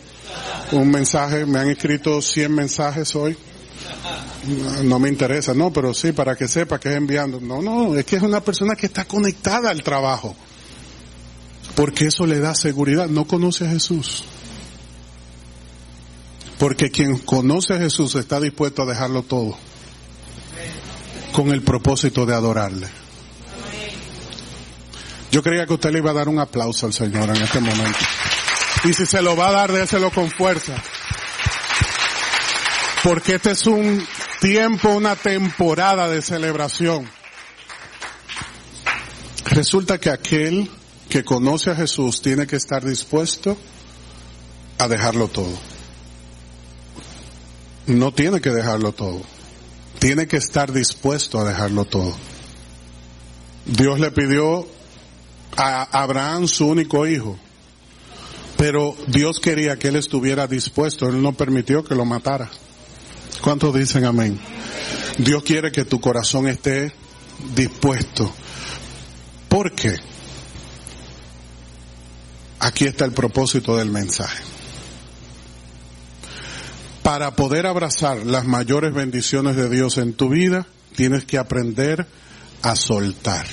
un 0.72 0.90
mensaje, 0.90 1.46
me 1.46 1.60
han 1.60 1.70
escrito 1.70 2.20
100 2.20 2.52
mensajes 2.52 3.14
hoy. 3.14 3.36
No, 4.82 4.98
me 4.98 5.08
interesa, 5.08 5.54
no, 5.54 5.72
pero 5.72 5.94
sí, 5.94 6.10
para 6.10 6.34
que 6.34 6.48
sepa 6.48 6.80
que 6.80 6.88
es 6.88 6.96
enviando. 6.96 7.40
No, 7.40 7.62
no, 7.62 7.94
es 7.94 8.04
que 8.04 8.16
es 8.16 8.22
una 8.22 8.40
persona 8.40 8.74
que 8.74 8.86
está 8.86 9.04
conectada 9.04 9.70
al 9.70 9.84
trabajo 9.84 10.34
porque 11.74 12.06
eso 12.06 12.26
le 12.26 12.40
da 12.40 12.54
seguridad. 12.54 13.08
No 13.08 13.26
conoce 13.26 13.66
a 13.66 13.70
Jesús. 13.70 14.24
Porque 16.58 16.90
quien 16.90 17.18
conoce 17.18 17.74
a 17.74 17.78
Jesús 17.78 18.14
está 18.16 18.38
dispuesto 18.38 18.82
a 18.82 18.86
dejarlo 18.86 19.22
todo 19.22 19.56
con 21.32 21.50
el 21.52 21.62
propósito 21.62 22.26
de 22.26 22.34
adorarle. 22.34 22.88
Yo 25.30 25.42
creía 25.42 25.64
que 25.64 25.74
usted 25.74 25.90
le 25.90 25.98
iba 25.98 26.10
a 26.10 26.14
dar 26.14 26.28
un 26.28 26.38
aplauso 26.38 26.86
al 26.86 26.92
Señor 26.92 27.30
en 27.30 27.42
este 27.42 27.60
momento. 27.60 27.98
Y 28.84 28.92
si 28.92 29.06
se 29.06 29.22
lo 29.22 29.36
va 29.36 29.48
a 29.48 29.52
dar, 29.52 29.72
déselo 29.72 30.10
con 30.10 30.30
fuerza. 30.30 30.74
Porque 33.04 33.36
este 33.36 33.52
es 33.52 33.66
un 33.66 34.04
tiempo, 34.40 34.90
una 34.90 35.16
temporada 35.16 36.08
de 36.08 36.20
celebración. 36.20 37.08
Resulta 39.46 39.98
que 39.98 40.10
aquel 40.10 40.70
que 41.10 41.24
conoce 41.24 41.70
a 41.70 41.76
Jesús 41.76 42.22
tiene 42.22 42.46
que 42.46 42.56
estar 42.56 42.82
dispuesto 42.84 43.58
a 44.78 44.88
dejarlo 44.88 45.28
todo. 45.28 45.52
No 47.86 48.14
tiene 48.14 48.40
que 48.40 48.50
dejarlo 48.50 48.92
todo. 48.92 49.20
Tiene 49.98 50.26
que 50.26 50.38
estar 50.38 50.72
dispuesto 50.72 51.40
a 51.40 51.44
dejarlo 51.44 51.84
todo. 51.84 52.14
Dios 53.66 54.00
le 54.00 54.10
pidió 54.12 54.66
a 55.56 55.82
Abraham 56.02 56.46
su 56.46 56.66
único 56.66 57.06
hijo, 57.06 57.38
pero 58.56 58.96
Dios 59.08 59.40
quería 59.40 59.78
que 59.78 59.88
él 59.88 59.96
estuviera 59.96 60.46
dispuesto, 60.46 61.08
él 61.08 61.20
no 61.20 61.32
permitió 61.32 61.84
que 61.84 61.94
lo 61.94 62.04
matara. 62.04 62.48
¿Cuántos 63.42 63.74
dicen 63.74 64.04
amén? 64.04 64.38
Dios 65.18 65.42
quiere 65.42 65.72
que 65.72 65.84
tu 65.84 66.00
corazón 66.00 66.46
esté 66.46 66.92
dispuesto. 67.54 68.32
¿Por 69.48 69.72
qué? 69.72 69.96
Aquí 72.60 72.84
está 72.84 73.04
el 73.04 73.12
propósito 73.12 73.76
del 73.76 73.90
mensaje. 73.90 74.42
para 77.10 77.34
poder 77.34 77.66
abrazar 77.66 78.24
las 78.24 78.46
mayores 78.46 78.94
bendiciones 78.94 79.56
de 79.56 79.68
Dios 79.68 79.98
en 79.98 80.12
tu 80.12 80.28
vida, 80.28 80.68
tienes 80.94 81.24
que 81.24 81.38
aprender 81.38 82.06
a 82.62 82.76
soltar. 82.76 83.46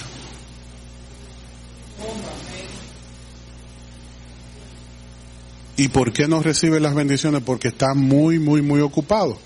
¿Y 5.75 5.87
por 5.87 6.13
qué 6.13 6.27
no 6.27 6.43
recibe 6.43 6.79
las 6.79 6.93
bendiciones? 6.93 7.41
Porque 7.43 7.69
está 7.69 7.95
muy, 7.95 8.37
muy, 8.37 8.61
muy 8.61 8.81
ocupado. 8.81 9.39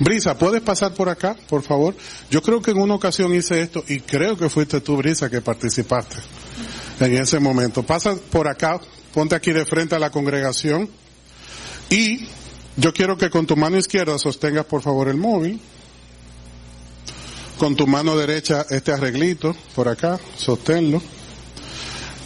Brisa, 0.00 0.36
¿puedes 0.36 0.60
pasar 0.60 0.92
por 0.92 1.08
acá, 1.08 1.34
por 1.48 1.62
favor? 1.62 1.94
Yo 2.30 2.42
creo 2.42 2.60
que 2.60 2.72
en 2.72 2.80
una 2.82 2.96
ocasión 2.96 3.34
hice 3.34 3.62
esto 3.62 3.82
y 3.88 4.00
creo 4.00 4.36
que 4.36 4.50
fuiste 4.50 4.82
tú, 4.82 4.98
Brisa, 4.98 5.30
que 5.30 5.40
participaste 5.40 6.16
en 7.00 7.14
ese 7.14 7.38
momento. 7.40 7.82
Pasa 7.82 8.16
por 8.30 8.48
acá, 8.48 8.80
ponte 9.14 9.34
aquí 9.34 9.52
de 9.52 9.64
frente 9.64 9.94
a 9.94 9.98
la 9.98 10.10
congregación 10.10 10.88
y 11.90 12.26
yo 12.76 12.92
quiero 12.92 13.16
que 13.16 13.30
con 13.30 13.46
tu 13.46 13.56
mano 13.56 13.76
izquierda 13.76 14.18
sostengas 14.18 14.66
por 14.66 14.82
favor 14.82 15.08
el 15.08 15.16
móvil. 15.16 15.60
Con 17.58 17.74
tu 17.74 17.88
mano 17.88 18.16
derecha 18.16 18.66
este 18.70 18.92
arreglito 18.92 19.56
por 19.74 19.88
acá, 19.88 20.20
sosténlo. 20.36 21.02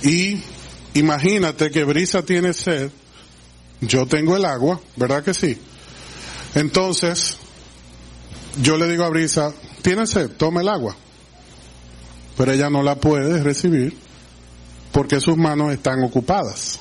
Y 0.02 0.42
imagínate 0.94 1.70
que 1.70 1.84
Brisa 1.84 2.22
tiene 2.22 2.52
sed, 2.52 2.90
yo 3.80 4.06
tengo 4.06 4.36
el 4.36 4.44
agua, 4.44 4.78
¿verdad 4.96 5.24
que 5.24 5.32
sí? 5.32 5.58
Entonces, 6.54 7.38
yo 8.60 8.76
le 8.76 8.88
digo 8.88 9.04
a 9.04 9.08
Brisa, 9.08 9.54
tiene 9.80 10.06
sed, 10.06 10.32
toma 10.32 10.60
el 10.60 10.68
agua. 10.68 10.94
Pero 12.36 12.52
ella 12.52 12.68
no 12.68 12.82
la 12.82 12.96
puede 12.96 13.42
recibir 13.42 14.01
porque 14.92 15.20
sus 15.20 15.36
manos 15.36 15.72
están 15.72 16.02
ocupadas. 16.04 16.78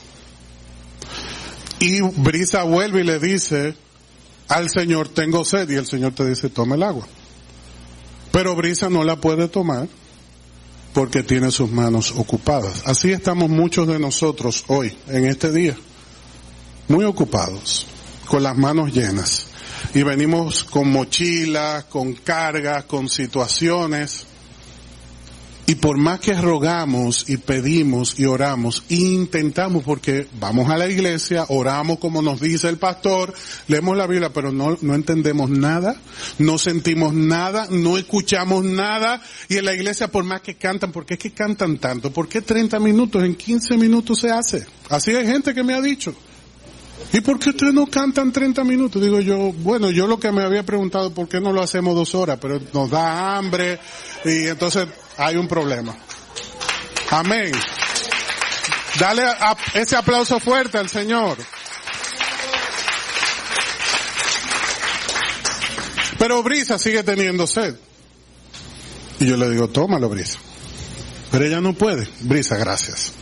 Y 1.80 2.02
Brisa 2.02 2.63
vuelve 2.63 3.02
y 3.02 3.04
le 3.06 3.19
dice 3.19 3.74
al 4.50 4.69
Señor, 4.69 5.10
tengo 5.10 5.43
sed, 5.45 5.69
y 5.69 5.76
el 5.76 5.88
Señor 5.88 6.13
te 6.13 6.28
dice, 6.28 6.50
toma 6.50 6.76
el 6.76 6.84
agua. 6.84 7.08
Pero 8.32 8.56
Brisa 8.56 8.89
no 8.89 9.04
la 9.04 9.15
puede 9.15 9.47
tomar 9.47 9.88
porque 10.93 11.24
tiene 11.24 11.52
sus 11.52 11.71
manos 11.71 12.13
ocupadas. 12.15 12.84
Así 12.86 13.12
estamos 13.12 13.50
muchos 13.50 13.88
de 13.88 13.97
nosotros 13.97 14.65
hoy, 14.67 14.95
en 15.08 15.26
este 15.26 15.52
día, 15.52 15.76
muy 16.89 17.06
ocupados, 17.06 17.88
con 18.28 18.43
las 18.43 18.58
manos 18.58 18.93
llenas. 18.93 19.47
Y 19.93 20.04
venimos 20.04 20.63
con 20.65 20.91
mochilas, 20.91 21.86
con 21.86 22.13
cargas, 22.13 22.84
con 22.84 23.10
situaciones 23.10 24.28
y 25.72 25.76
por 25.76 25.98
más 25.98 26.20
que 26.20 26.34
rogamos 26.34 27.30
y 27.30 27.38
pedimos 27.38 28.20
y 28.20 28.26
oramos, 28.26 28.84
intentamos 28.90 29.86
porque 29.86 30.28
vamos 30.38 30.70
a 30.70 30.76
la 30.76 30.90
iglesia, 30.90 31.46
oramos 31.48 31.98
como 31.98 32.22
nos 32.22 32.42
dice 32.42 32.68
el 32.68 32.76
pastor, 32.76 33.34
leemos 33.70 33.96
la 33.96 34.06
Biblia, 34.06 34.34
pero 34.34 34.52
no, 34.52 34.78
no 34.82 34.96
entendemos 34.96 35.50
nada, 35.50 35.96
no 36.40 36.58
sentimos 36.58 37.14
nada, 37.14 37.68
no 37.70 37.98
escuchamos 37.98 38.66
nada. 38.66 39.22
Y 39.48 39.60
en 39.60 39.64
la 39.64 39.74
iglesia 39.74 40.10
por 40.10 40.26
más 40.26 40.42
que 40.42 40.56
cantan, 40.56 40.92
¿por 40.92 41.06
qué 41.06 41.14
es 41.14 41.22
que 41.22 41.32
cantan 41.32 41.78
tanto? 41.78 42.12
¿Por 42.12 42.28
qué 42.28 42.42
30 42.42 42.78
minutos? 42.82 43.24
En 43.24 43.36
15 43.36 43.78
minutos 43.78 44.20
se 44.20 44.30
hace. 44.30 44.66
Así 44.90 45.12
hay 45.12 45.26
gente 45.26 45.54
que 45.54 45.64
me 45.64 45.74
ha 45.74 45.80
dicho. 45.80 46.14
¿Y 47.14 47.22
por 47.22 47.40
qué 47.40 47.52
ustedes 47.52 47.74
no 47.74 47.88
cantan 47.88 48.34
30 48.34 48.64
minutos? 48.66 49.02
Digo 49.02 49.22
yo, 49.22 49.54
bueno, 49.54 49.90
yo 49.90 50.06
lo 50.06 50.20
que 50.20 50.34
me 50.34 50.44
había 50.44 50.66
preguntado, 50.66 51.14
¿por 51.14 51.30
qué 51.30 51.40
no 51.40 51.54
lo 51.54 51.62
hacemos 51.62 51.96
dos 51.96 52.14
horas? 52.14 52.40
Pero 52.42 52.60
nos 52.74 52.90
da 52.90 53.38
hambre 53.38 53.80
y 54.26 54.48
entonces 54.48 54.88
hay 55.22 55.36
un 55.38 55.48
problema. 55.48 55.96
Amén. 57.12 57.52
Dale 59.00 59.24
ese 59.74 59.96
aplauso 59.96 60.40
fuerte 60.40 60.78
al 60.78 60.90
Señor. 60.90 61.38
Pero 66.18 66.44
Brisa 66.44 66.78
sigue 66.78 67.04
teniendo 67.04 67.48
sed. 67.48 67.76
Y 69.20 69.28
yo 69.28 69.38
le 69.38 69.50
digo, 69.50 69.70
tómalo, 69.70 70.10
Brisa. 70.10 70.40
Pero 71.32 71.46
ella 71.46 71.62
no 71.62 71.74
puede. 71.74 72.08
Brisa, 72.22 72.58
gracias. 72.58 73.14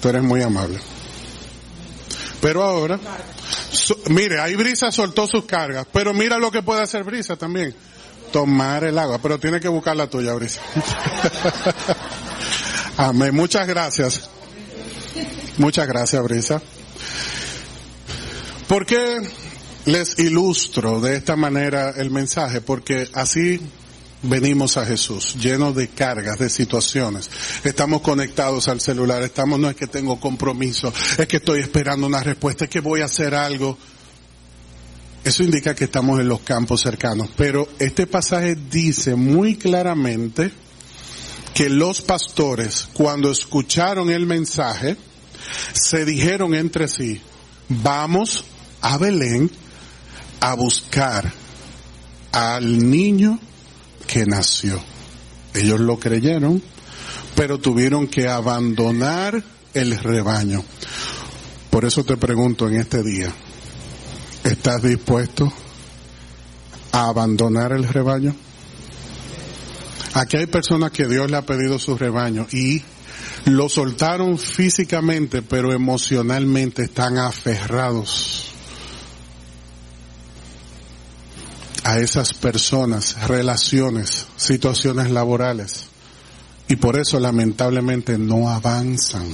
Tú 0.00 0.08
eres 0.08 0.22
muy 0.22 0.42
amable. 0.42 0.78
Pero 2.40 2.62
ahora, 2.62 2.98
mire, 4.10 4.40
ahí 4.40 4.54
Brisa 4.56 4.90
soltó 4.90 5.26
sus 5.26 5.44
cargas. 5.46 5.86
Pero 5.92 6.12
mira 6.12 6.38
lo 6.38 6.50
que 6.50 6.62
puede 6.62 6.82
hacer 6.82 7.04
Brisa 7.04 7.36
también 7.36 7.74
tomar 8.36 8.84
el 8.84 8.98
agua, 8.98 9.18
pero 9.18 9.40
tiene 9.40 9.60
que 9.60 9.68
buscar 9.68 9.96
la 9.96 10.10
tuya, 10.10 10.34
Brisa. 10.34 10.60
Amén. 12.98 13.34
Muchas 13.34 13.66
gracias. 13.66 14.28
Muchas 15.56 15.86
gracias, 15.86 16.22
Brisa. 16.22 16.60
¿Por 18.68 18.84
qué 18.84 19.26
les 19.86 20.18
ilustro 20.18 21.00
de 21.00 21.16
esta 21.16 21.34
manera 21.34 21.94
el 21.96 22.10
mensaje? 22.10 22.60
Porque 22.60 23.08
así 23.14 23.58
venimos 24.20 24.76
a 24.76 24.84
Jesús, 24.84 25.36
llenos 25.36 25.74
de 25.74 25.88
cargas, 25.88 26.38
de 26.38 26.50
situaciones. 26.50 27.30
Estamos 27.64 28.02
conectados 28.02 28.68
al 28.68 28.82
celular, 28.82 29.22
estamos, 29.22 29.58
no 29.58 29.70
es 29.70 29.76
que 29.76 29.86
tengo 29.86 30.20
compromiso, 30.20 30.92
es 31.16 31.26
que 31.26 31.38
estoy 31.38 31.60
esperando 31.60 32.06
una 32.06 32.22
respuesta, 32.22 32.64
es 32.64 32.70
que 32.70 32.80
voy 32.80 33.00
a 33.00 33.06
hacer 33.06 33.34
algo. 33.34 33.78
Eso 35.26 35.42
indica 35.42 35.74
que 35.74 35.86
estamos 35.86 36.20
en 36.20 36.28
los 36.28 36.42
campos 36.42 36.82
cercanos. 36.82 37.28
Pero 37.36 37.68
este 37.80 38.06
pasaje 38.06 38.54
dice 38.54 39.16
muy 39.16 39.56
claramente 39.56 40.52
que 41.52 41.68
los 41.68 42.00
pastores, 42.00 42.86
cuando 42.92 43.32
escucharon 43.32 44.08
el 44.10 44.24
mensaje, 44.24 44.96
se 45.72 46.04
dijeron 46.04 46.54
entre 46.54 46.86
sí, 46.86 47.20
vamos 47.68 48.44
a 48.82 48.98
Belén 48.98 49.50
a 50.38 50.54
buscar 50.54 51.32
al 52.30 52.88
niño 52.88 53.40
que 54.06 54.26
nació. 54.26 54.80
Ellos 55.54 55.80
lo 55.80 55.98
creyeron, 55.98 56.62
pero 57.34 57.58
tuvieron 57.58 58.06
que 58.06 58.28
abandonar 58.28 59.42
el 59.74 59.98
rebaño. 59.98 60.62
Por 61.68 61.84
eso 61.84 62.04
te 62.04 62.16
pregunto 62.16 62.68
en 62.68 62.76
este 62.76 63.02
día, 63.02 63.34
¿Estás 64.46 64.80
dispuesto 64.80 65.52
a 66.92 67.08
abandonar 67.08 67.72
el 67.72 67.82
rebaño? 67.82 68.32
Aquí 70.14 70.36
hay 70.36 70.46
personas 70.46 70.92
que 70.92 71.08
Dios 71.08 71.28
le 71.28 71.36
ha 71.36 71.42
pedido 71.42 71.80
su 71.80 71.98
rebaño 71.98 72.46
y 72.52 72.80
lo 73.46 73.68
soltaron 73.68 74.38
físicamente, 74.38 75.42
pero 75.42 75.72
emocionalmente 75.72 76.84
están 76.84 77.18
aferrados 77.18 78.52
a 81.82 81.98
esas 81.98 82.32
personas, 82.32 83.26
relaciones, 83.26 84.28
situaciones 84.36 85.10
laborales. 85.10 85.88
Y 86.68 86.76
por 86.76 87.00
eso 87.00 87.18
lamentablemente 87.18 88.16
no 88.16 88.48
avanzan. 88.48 89.26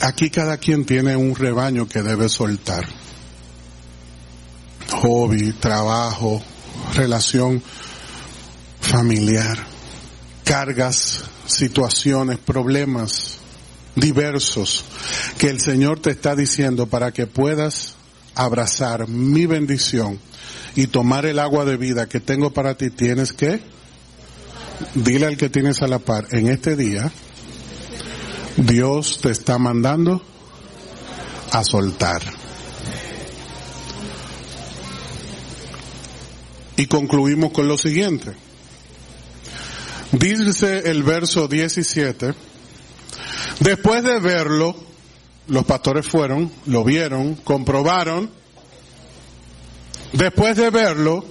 Aquí 0.00 0.30
cada 0.30 0.56
quien 0.56 0.86
tiene 0.86 1.14
un 1.16 1.34
rebaño 1.34 1.86
que 1.86 2.02
debe 2.02 2.28
soltar. 2.28 2.86
Hobby, 4.92 5.52
trabajo, 5.52 6.42
relación 6.94 7.62
familiar, 8.80 9.58
cargas, 10.44 11.22
situaciones, 11.46 12.38
problemas 12.38 13.38
diversos 13.94 14.84
que 15.38 15.48
el 15.48 15.60
Señor 15.60 16.00
te 16.00 16.10
está 16.10 16.34
diciendo 16.34 16.86
para 16.86 17.12
que 17.12 17.26
puedas 17.26 17.94
abrazar 18.34 19.08
mi 19.08 19.46
bendición 19.46 20.18
y 20.76 20.86
tomar 20.86 21.26
el 21.26 21.38
agua 21.38 21.64
de 21.64 21.76
vida 21.76 22.08
que 22.08 22.20
tengo 22.20 22.52
para 22.52 22.74
ti. 22.74 22.90
Tienes 22.90 23.32
que, 23.32 23.60
dile 24.94 25.26
al 25.26 25.36
que 25.36 25.50
tienes 25.50 25.82
a 25.82 25.88
la 25.88 25.98
par, 25.98 26.26
en 26.30 26.48
este 26.48 26.76
día, 26.76 27.12
Dios 28.60 29.20
te 29.22 29.30
está 29.30 29.56
mandando 29.56 30.20
a 31.50 31.64
soltar. 31.64 32.20
Y 36.76 36.86
concluimos 36.86 37.52
con 37.52 37.66
lo 37.68 37.78
siguiente. 37.78 38.34
Dice 40.12 40.90
el 40.90 41.02
verso 41.02 41.48
17, 41.48 42.34
después 43.60 44.02
de 44.02 44.20
verlo, 44.20 44.76
los 45.46 45.64
pastores 45.64 46.06
fueron, 46.06 46.52
lo 46.66 46.84
vieron, 46.84 47.36
comprobaron, 47.36 48.28
después 50.12 50.56
de 50.56 50.68
verlo, 50.68 51.24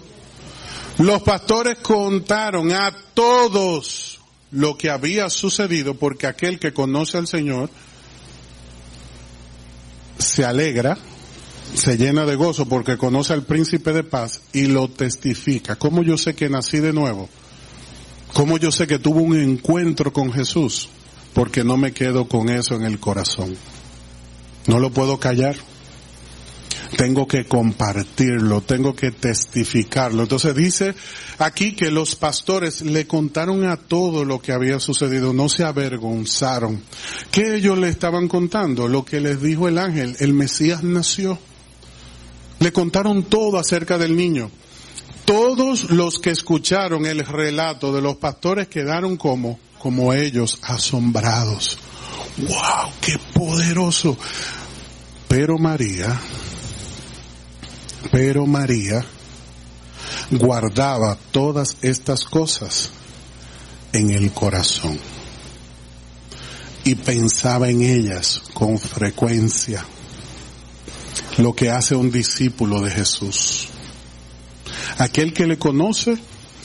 los 0.97 1.21
pastores 1.21 1.77
contaron 1.79 2.71
a 2.71 2.91
todos 3.13 4.08
lo 4.51 4.77
que 4.77 4.89
había 4.89 5.29
sucedido 5.29 5.93
porque 5.93 6.27
aquel 6.27 6.59
que 6.59 6.73
conoce 6.73 7.17
al 7.17 7.27
Señor 7.27 7.69
se 10.17 10.43
alegra, 10.43 10.97
se 11.73 11.97
llena 11.97 12.25
de 12.25 12.35
gozo 12.35 12.67
porque 12.67 12.97
conoce 12.97 13.33
al 13.33 13.43
príncipe 13.43 13.93
de 13.93 14.03
paz 14.03 14.41
y 14.53 14.65
lo 14.65 14.89
testifica. 14.89 15.75
¿Cómo 15.75 16.03
yo 16.03 16.17
sé 16.17 16.35
que 16.35 16.49
nací 16.49 16.79
de 16.79 16.93
nuevo? 16.93 17.29
¿Cómo 18.33 18.57
yo 18.57 18.71
sé 18.71 18.87
que 18.87 18.99
tuve 18.99 19.21
un 19.21 19.39
encuentro 19.39 20.13
con 20.13 20.31
Jesús? 20.31 20.89
Porque 21.33 21.63
no 21.63 21.77
me 21.77 21.93
quedo 21.93 22.27
con 22.27 22.49
eso 22.49 22.75
en 22.75 22.83
el 22.83 22.99
corazón. 22.99 23.55
No 24.67 24.79
lo 24.79 24.91
puedo 24.91 25.19
callar. 25.19 25.55
Tengo 26.97 27.27
que 27.27 27.45
compartirlo, 27.45 28.61
tengo 28.61 28.95
que 28.95 29.11
testificarlo. 29.11 30.23
Entonces 30.23 30.55
dice 30.55 30.95
aquí 31.37 31.73
que 31.73 31.91
los 31.91 32.15
pastores 32.15 32.81
le 32.81 33.07
contaron 33.07 33.65
a 33.65 33.77
todo 33.77 34.25
lo 34.25 34.41
que 34.41 34.51
había 34.51 34.79
sucedido, 34.79 35.33
no 35.33 35.49
se 35.49 35.63
avergonzaron. 35.63 36.83
¿Qué 37.31 37.55
ellos 37.55 37.77
le 37.77 37.89
estaban 37.89 38.27
contando? 38.27 38.87
Lo 38.87 39.05
que 39.05 39.19
les 39.19 39.41
dijo 39.41 39.67
el 39.67 39.77
ángel, 39.77 40.15
el 40.19 40.33
Mesías 40.33 40.83
nació. 40.83 41.39
Le 42.59 42.73
contaron 42.73 43.23
todo 43.23 43.57
acerca 43.57 43.97
del 43.97 44.17
niño. 44.17 44.51
Todos 45.25 45.91
los 45.91 46.19
que 46.19 46.31
escucharon 46.31 47.05
el 47.05 47.25
relato 47.25 47.93
de 47.93 48.01
los 48.01 48.15
pastores 48.15 48.67
quedaron 48.67 49.15
como, 49.15 49.59
como 49.77 50.13
ellos, 50.13 50.57
asombrados. 50.63 51.77
¡Wow! 52.37 52.91
¡Qué 52.99 53.17
poderoso! 53.33 54.17
Pero 55.27 55.59
María, 55.59 56.19
pero 58.11 58.45
María 58.45 59.03
guardaba 60.31 61.17
todas 61.31 61.77
estas 61.81 62.23
cosas 62.23 62.91
en 63.93 64.11
el 64.11 64.31
corazón 64.31 64.97
y 66.83 66.95
pensaba 66.95 67.69
en 67.69 67.81
ellas 67.81 68.41
con 68.53 68.79
frecuencia, 68.79 69.85
lo 71.37 71.53
que 71.53 71.69
hace 71.69 71.95
un 71.95 72.11
discípulo 72.11 72.81
de 72.81 72.91
Jesús. 72.91 73.67
Aquel 74.97 75.33
que 75.33 75.47
le 75.47 75.57
conoce 75.57 76.17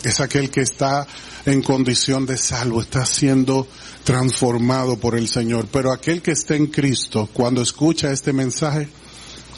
es 0.03 0.21
aquel 0.21 0.51
que 0.51 0.63
está 0.63 1.07
en 1.47 1.63
condición 1.63 2.27
de 2.27 2.37
salvo, 2.37 2.81
está 2.81 3.05
siendo 3.07 3.67
transformado 4.05 4.99
por 4.99 5.17
el 5.17 5.29
Señor. 5.29 5.67
Pero 5.71 5.93
aquel 5.93 6.23
que 6.23 6.33
está 6.33 6.57
en 6.57 6.67
Cristo, 6.67 7.29
cuando 7.33 7.63
escucha 7.63 8.11
este 8.13 8.33
mensaje, 8.33 8.89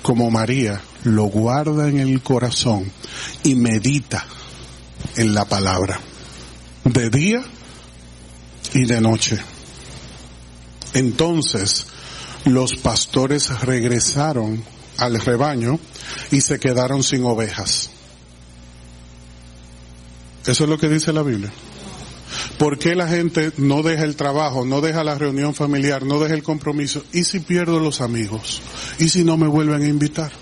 como 0.06 0.30
María, 0.30 0.80
lo 1.02 1.24
guarda 1.24 1.88
en 1.88 1.98
el 1.98 2.22
corazón 2.22 2.92
y 3.42 3.56
medita 3.56 4.24
en 5.16 5.34
la 5.34 5.44
palabra, 5.46 5.98
de 6.84 7.10
día 7.10 7.42
y 8.72 8.84
de 8.84 9.00
noche. 9.00 9.36
Entonces, 10.94 11.88
los 12.44 12.76
pastores 12.76 13.48
regresaron 13.62 14.62
al 14.98 15.20
rebaño 15.20 15.80
y 16.30 16.40
se 16.40 16.60
quedaron 16.60 17.02
sin 17.02 17.24
ovejas. 17.24 17.90
Eso 20.46 20.62
es 20.62 20.70
lo 20.70 20.78
que 20.78 20.88
dice 20.88 21.12
la 21.12 21.22
Biblia. 21.22 21.50
¿Por 22.58 22.78
qué 22.78 22.94
la 22.94 23.08
gente 23.08 23.52
no 23.56 23.82
deja 23.82 24.04
el 24.04 24.16
trabajo, 24.16 24.64
no 24.64 24.80
deja 24.80 25.04
la 25.04 25.16
reunión 25.16 25.54
familiar, 25.54 26.04
no 26.04 26.18
deja 26.20 26.34
el 26.34 26.42
compromiso? 26.42 27.04
¿Y 27.12 27.24
si 27.24 27.40
pierdo 27.40 27.80
los 27.80 28.00
amigos? 28.00 28.60
¿Y 28.98 29.08
si 29.08 29.24
no 29.24 29.36
me 29.36 29.46
vuelven 29.46 29.82
a 29.82 29.88
invitar? 29.88 30.32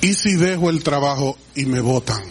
¿Y 0.00 0.14
si 0.14 0.34
dejo 0.34 0.70
el 0.70 0.82
trabajo 0.82 1.36
y 1.54 1.66
me 1.66 1.80
votan? 1.80 2.22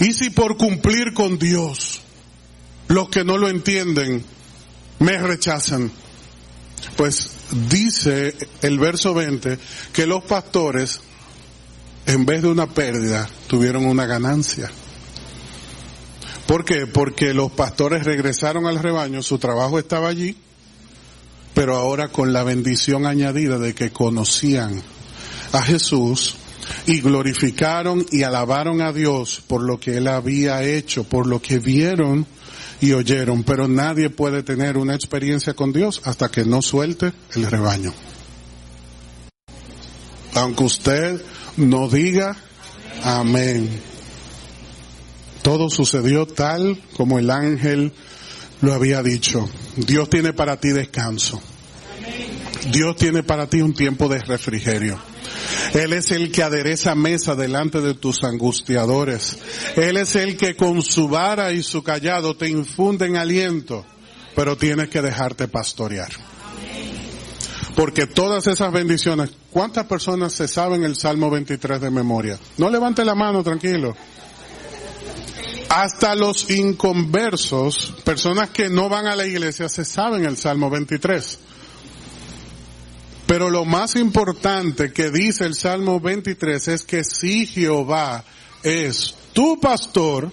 ¿Y 0.00 0.12
si 0.12 0.30
por 0.30 0.56
cumplir 0.56 1.14
con 1.14 1.38
Dios, 1.38 2.00
los 2.88 3.08
que 3.08 3.24
no 3.24 3.38
lo 3.38 3.48
entienden, 3.48 4.24
me 4.98 5.18
rechazan? 5.18 5.90
Pues 6.96 7.30
dice 7.68 8.34
el 8.62 8.78
verso 8.78 9.14
20 9.14 9.58
que 9.92 10.06
los 10.06 10.24
pastores, 10.24 11.00
en 12.06 12.26
vez 12.26 12.42
de 12.42 12.48
una 12.48 12.66
pérdida, 12.66 13.28
tuvieron 13.46 13.86
una 13.86 14.06
ganancia. 14.06 14.70
¿Por 16.46 16.64
qué? 16.64 16.86
Porque 16.86 17.32
los 17.32 17.50
pastores 17.52 18.04
regresaron 18.04 18.66
al 18.66 18.78
rebaño, 18.78 19.22
su 19.22 19.38
trabajo 19.38 19.78
estaba 19.78 20.08
allí, 20.08 20.36
pero 21.54 21.76
ahora 21.76 22.08
con 22.08 22.32
la 22.32 22.42
bendición 22.42 23.06
añadida 23.06 23.58
de 23.58 23.74
que 23.74 23.90
conocían 23.90 24.82
a 25.52 25.62
Jesús 25.62 26.36
y 26.86 27.00
glorificaron 27.00 28.04
y 28.10 28.22
alabaron 28.22 28.82
a 28.82 28.92
Dios 28.92 29.42
por 29.46 29.62
lo 29.62 29.80
que 29.80 29.96
Él 29.96 30.08
había 30.08 30.62
hecho, 30.62 31.04
por 31.04 31.26
lo 31.26 31.40
que 31.40 31.58
vieron 31.58 32.26
y 32.80 32.92
oyeron, 32.92 33.44
pero 33.44 33.66
nadie 33.66 34.10
puede 34.10 34.42
tener 34.42 34.76
una 34.76 34.94
experiencia 34.94 35.54
con 35.54 35.72
Dios 35.72 36.02
hasta 36.04 36.30
que 36.30 36.44
no 36.44 36.60
suelte 36.60 37.12
el 37.34 37.46
rebaño. 37.46 37.94
Aunque 40.34 40.64
usted 40.64 41.22
no 41.56 41.88
diga 41.88 42.36
amén. 43.02 43.68
Todo 45.42 45.68
sucedió 45.68 46.26
tal 46.26 46.80
como 46.96 47.18
el 47.18 47.30
ángel 47.30 47.92
lo 48.60 48.72
había 48.72 49.02
dicho. 49.02 49.48
Dios 49.76 50.08
tiene 50.08 50.32
para 50.32 50.58
ti 50.58 50.70
descanso. 50.70 51.42
Dios 52.72 52.96
tiene 52.96 53.22
para 53.22 53.46
ti 53.46 53.60
un 53.60 53.74
tiempo 53.74 54.08
de 54.08 54.20
refrigerio. 54.20 54.98
Él 55.74 55.92
es 55.92 56.12
el 56.12 56.30
que 56.30 56.42
adereza 56.42 56.94
mesa 56.94 57.34
delante 57.34 57.80
de 57.80 57.94
tus 57.94 58.24
angustiadores. 58.24 59.38
Él 59.76 59.96
es 59.96 60.16
el 60.16 60.36
que 60.36 60.56
con 60.56 60.82
su 60.82 61.08
vara 61.08 61.52
y 61.52 61.62
su 61.62 61.82
callado 61.82 62.36
te 62.36 62.48
infunden 62.48 63.16
aliento, 63.16 63.84
pero 64.34 64.56
tienes 64.56 64.88
que 64.88 65.02
dejarte 65.02 65.48
pastorear. 65.48 66.10
Porque 67.74 68.06
todas 68.06 68.46
esas 68.46 68.72
bendiciones, 68.72 69.30
¿cuántas 69.54 69.86
personas 69.86 70.32
se 70.32 70.48
saben 70.48 70.82
el 70.82 70.96
Salmo 70.96 71.30
23 71.30 71.80
de 71.80 71.90
memoria? 71.90 72.38
No 72.58 72.68
levante 72.68 73.04
la 73.04 73.14
mano, 73.14 73.44
tranquilo. 73.44 73.96
Hasta 75.68 76.14
los 76.16 76.50
inconversos, 76.50 77.94
personas 78.04 78.50
que 78.50 78.68
no 78.68 78.88
van 78.88 79.06
a 79.06 79.16
la 79.16 79.26
iglesia, 79.26 79.68
se 79.68 79.84
saben 79.84 80.24
el 80.24 80.36
Salmo 80.36 80.68
23. 80.70 81.38
Pero 83.26 83.48
lo 83.48 83.64
más 83.64 83.94
importante 83.94 84.92
que 84.92 85.10
dice 85.10 85.44
el 85.44 85.54
Salmo 85.54 86.00
23 86.00 86.68
es 86.68 86.82
que 86.82 87.04
si 87.04 87.46
Jehová 87.46 88.24
es 88.64 89.14
tu 89.32 89.60
pastor, 89.60 90.32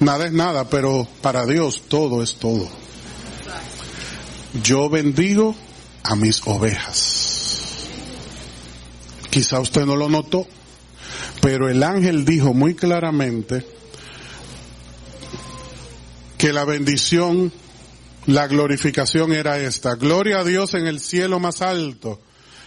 nada 0.00 0.26
es 0.26 0.32
nada, 0.32 0.68
pero 0.68 1.06
para 1.22 1.46
Dios 1.46 1.84
todo 1.88 2.22
es 2.22 2.34
todo. 2.34 2.79
Yo 4.62 4.88
bendigo 4.88 5.54
a 6.02 6.16
mis 6.16 6.42
ovejas. 6.46 7.86
Quizá 9.30 9.60
usted 9.60 9.86
no 9.86 9.94
lo 9.96 10.08
notó, 10.08 10.46
pero 11.40 11.68
el 11.68 11.82
ángel 11.82 12.24
dijo 12.24 12.52
muy 12.52 12.74
claramente 12.74 13.64
que 16.36 16.52
la 16.52 16.64
bendición 16.64 17.52
la 18.26 18.46
glorificación 18.46 19.32
era 19.32 19.58
esta. 19.58 19.94
Gloria 19.94 20.40
a 20.40 20.44
Dios 20.44 20.74
en 20.74 20.86
el 20.86 21.00
cielo 21.00 21.38
más 21.40 21.62
alto 21.62 22.20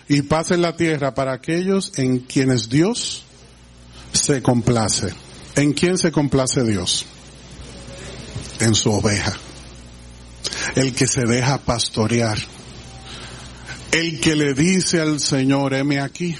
y 0.07 0.21
paz 0.23 0.51
en 0.51 0.61
la 0.61 0.75
tierra 0.75 1.13
para 1.13 1.33
aquellos 1.33 1.97
en 1.97 2.19
quienes 2.19 2.69
Dios 2.69 3.23
se 4.11 4.41
complace. 4.41 5.13
¿En 5.55 5.73
quién 5.73 5.97
se 5.97 6.11
complace 6.11 6.63
Dios? 6.63 7.05
En 8.59 8.73
su 8.75 8.91
oveja. 8.91 9.37
El 10.75 10.93
que 10.93 11.07
se 11.07 11.25
deja 11.25 11.59
pastorear. 11.59 12.37
El 13.91 14.19
que 14.19 14.35
le 14.35 14.53
dice 14.53 14.99
al 14.99 15.19
Señor, 15.19 15.73
heme 15.73 15.99
aquí 15.99 16.35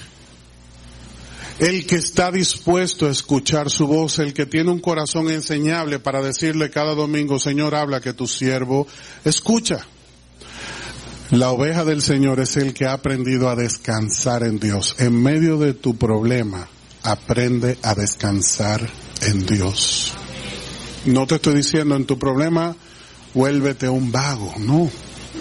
el 1.58 1.86
que 1.86 1.96
está 1.96 2.32
dispuesto 2.32 3.06
a 3.06 3.10
escuchar 3.10 3.70
su 3.70 3.86
voz, 3.86 4.18
el 4.18 4.34
que 4.34 4.46
tiene 4.46 4.72
un 4.72 4.80
corazón 4.80 5.30
enseñable 5.30 6.00
para 6.00 6.20
decirle 6.20 6.70
cada 6.70 6.94
domingo, 6.94 7.38
Señor, 7.38 7.74
habla 7.74 8.00
que 8.00 8.12
tu 8.12 8.26
siervo 8.26 8.86
escucha. 9.24 9.86
La 11.30 11.50
oveja 11.50 11.84
del 11.84 12.02
Señor 12.02 12.40
es 12.40 12.56
el 12.56 12.74
que 12.74 12.86
ha 12.86 12.92
aprendido 12.92 13.48
a 13.48 13.56
descansar 13.56 14.42
en 14.42 14.58
Dios. 14.58 14.96
En 14.98 15.20
medio 15.22 15.56
de 15.58 15.74
tu 15.74 15.96
problema, 15.96 16.68
aprende 17.02 17.78
a 17.82 17.94
descansar 17.94 18.88
en 19.22 19.46
Dios. 19.46 20.12
No 21.06 21.26
te 21.26 21.36
estoy 21.36 21.54
diciendo 21.54 21.94
en 21.96 22.04
tu 22.04 22.18
problema, 22.18 22.76
vuélvete 23.34 23.88
un 23.88 24.10
vago, 24.10 24.54
no. 24.58 24.90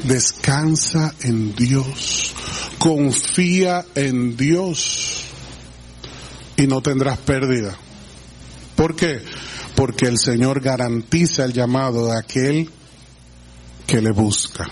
Descansa 0.04 1.14
en 1.22 1.56
Dios. 1.56 2.34
Confía 2.80 3.86
en 3.96 4.36
Dios 4.36 5.24
y 6.58 6.68
no 6.68 6.82
tendrás 6.82 7.18
pérdida. 7.20 7.78
¿Por 8.76 8.96
qué? 8.96 9.22
Porque 9.76 10.08
el 10.08 10.18
Señor 10.18 10.62
garantiza 10.62 11.46
el 11.46 11.54
llamado 11.54 12.08
de 12.08 12.18
aquel 12.18 12.70
que 13.86 14.02
le 14.02 14.12
busca. 14.12 14.70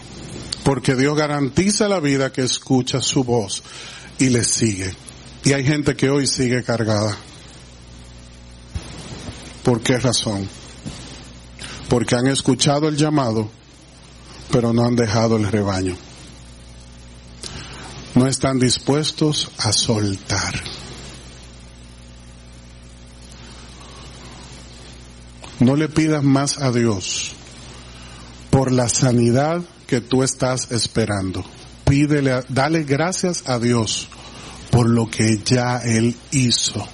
Porque 0.63 0.95
Dios 0.95 1.15
garantiza 1.17 1.88
la 1.88 1.99
vida 1.99 2.32
que 2.32 2.43
escucha 2.43 3.01
su 3.01 3.24
voz 3.24 3.63
y 4.19 4.30
le 4.30 4.43
sigue. 4.43 4.93
Y 5.43 5.53
hay 5.53 5.63
gente 5.63 5.95
que 5.95 6.09
hoy 6.09 6.28
sigue 6.28 6.63
cargada. 6.63 7.17
¿Por 9.63 9.82
qué 9.82 9.97
razón? 9.97 10.47
Porque 11.92 12.16
han 12.16 12.26
escuchado 12.26 12.88
el 12.88 12.98
llamado, 12.98 13.52
pero 14.52 14.74
no 14.74 14.84
han 14.84 14.96
dejado 14.96 15.38
el 15.38 15.52
rebaño. 15.52 15.96
No 18.16 18.26
están 18.26 18.58
dispuestos 18.58 19.52
a 19.60 19.72
soltar. 19.72 20.56
no 25.62 25.76
le 25.76 25.89
pidas 25.89 26.24
más 26.24 26.60
a 26.60 26.72
Dios 26.72 27.32
por 28.50 28.72
la 28.72 28.89
sanidad 28.89 29.62
que 29.88 30.02
tú 30.02 30.24
estás 30.24 30.72
esperando. 30.72 31.46
Pídele, 31.86 32.44
dale 32.50 32.84
gracias 32.84 33.44
a 33.46 33.60
Dios 33.60 34.08
por 34.72 34.89
lo 34.89 35.10
que 35.10 35.39
ya 35.46 35.78
Él 35.78 36.16
hizo. 36.32 36.86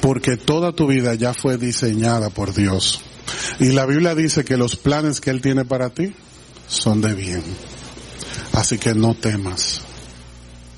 Porque 0.00 0.36
toda 0.36 0.72
tu 0.72 0.88
vida 0.88 1.14
ya 1.14 1.34
fue 1.34 1.56
diseñada 1.56 2.30
por 2.30 2.52
Dios. 2.52 3.00
Y 3.60 3.72
la 3.72 3.86
Biblia 3.86 4.14
dice 4.14 4.44
que 4.44 4.56
los 4.56 4.76
planes 4.76 5.20
que 5.20 5.30
Él 5.30 5.40
tiene 5.40 5.64
para 5.64 5.90
ti 5.90 6.14
son 6.68 7.00
de 7.00 7.14
bien. 7.14 7.42
Así 8.52 8.78
que 8.78 8.94
no 8.94 9.14
temas. 9.14 9.82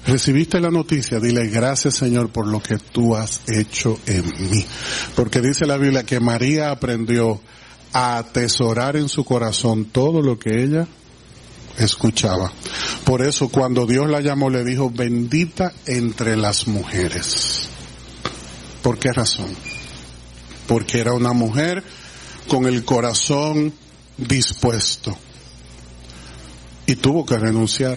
Recibiste 0.07 0.61
la 0.61 0.71
noticia, 0.71 1.21
dile 1.21 1.47
gracias 1.49 1.95
Señor 1.95 2.31
por 2.31 2.47
lo 2.47 2.61
que 2.63 2.79
tú 2.79 3.15
has 3.15 3.43
hecho 3.49 3.99
en 4.07 4.25
mí. 4.51 4.65
Porque 5.15 5.41
dice 5.41 5.67
la 5.67 5.77
Biblia 5.77 6.05
que 6.05 6.21
María 6.21 6.71
aprendió 6.71 7.41
a 7.93 8.19
atesorar 8.19 8.97
en 8.97 9.09
su 9.09 9.25
corazón 9.25 9.87
todo 9.87 10.23
lo 10.23 10.39
que 10.39 10.65
ella 10.65 10.87
escuchaba. 11.79 12.51
Por 13.05 13.23
eso 13.23 13.49
cuando 13.49 13.87
Dios 13.87 14.09
la 14.09 14.21
llamó 14.21 14.49
le 14.49 14.65
dijo, 14.65 14.91
bendita 14.91 15.73
entre 15.87 16.37
las 16.37 16.67
mujeres. 16.67 17.69
¿Por 18.83 18.99
qué 18.99 19.13
razón? 19.13 19.51
Porque 20.67 21.01
era 21.01 21.13
una 21.13 21.33
mujer 21.33 21.85
con 22.51 22.67
el 22.67 22.85
corazón 22.85 23.73
dispuesto 24.17 25.17
y 26.85 26.97
tuvo 26.97 27.25
que 27.25 27.39
renunciar 27.39 27.97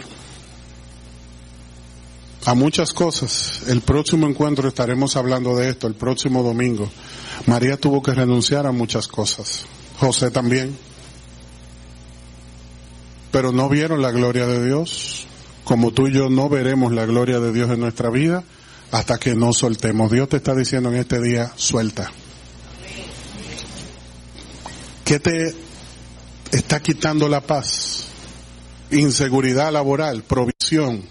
a 2.45 2.53
muchas 2.53 2.93
cosas. 2.93 3.63
El 3.67 3.81
próximo 3.81 4.27
encuentro 4.27 4.67
estaremos 4.67 5.15
hablando 5.15 5.55
de 5.55 5.69
esto, 5.69 5.87
el 5.87 5.95
próximo 5.95 6.43
domingo. 6.43 6.87
María 7.47 7.77
tuvo 7.77 8.03
que 8.03 8.13
renunciar 8.13 8.67
a 8.67 8.71
muchas 8.71 9.07
cosas. 9.07 9.65
José 9.97 10.29
también. 10.29 10.77
Pero 13.31 13.51
no 13.51 13.67
vieron 13.69 14.03
la 14.03 14.11
gloria 14.11 14.45
de 14.45 14.63
Dios. 14.63 15.25
Como 15.63 15.93
tú 15.93 16.09
y 16.09 16.13
yo 16.13 16.29
no 16.29 16.47
veremos 16.47 16.91
la 16.91 17.07
gloria 17.07 17.39
de 17.39 17.51
Dios 17.51 17.71
en 17.71 17.79
nuestra 17.79 18.11
vida 18.11 18.43
hasta 18.91 19.17
que 19.17 19.33
no 19.33 19.51
soltemos. 19.51 20.11
Dios 20.11 20.29
te 20.29 20.37
está 20.37 20.53
diciendo 20.53 20.89
en 20.89 20.97
este 20.97 21.19
día, 21.19 21.51
suelta. 21.55 22.11
¿Qué 25.05 25.19
te 25.19 25.53
está 26.51 26.81
quitando 26.81 27.27
la 27.27 27.41
paz? 27.41 28.05
Inseguridad 28.91 29.71
laboral, 29.71 30.23
provisión, 30.23 31.03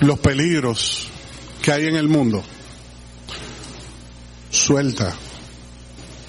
los 0.00 0.18
peligros 0.20 1.08
que 1.60 1.72
hay 1.72 1.86
en 1.86 1.96
el 1.96 2.08
mundo. 2.08 2.42
Suelta, 4.50 5.14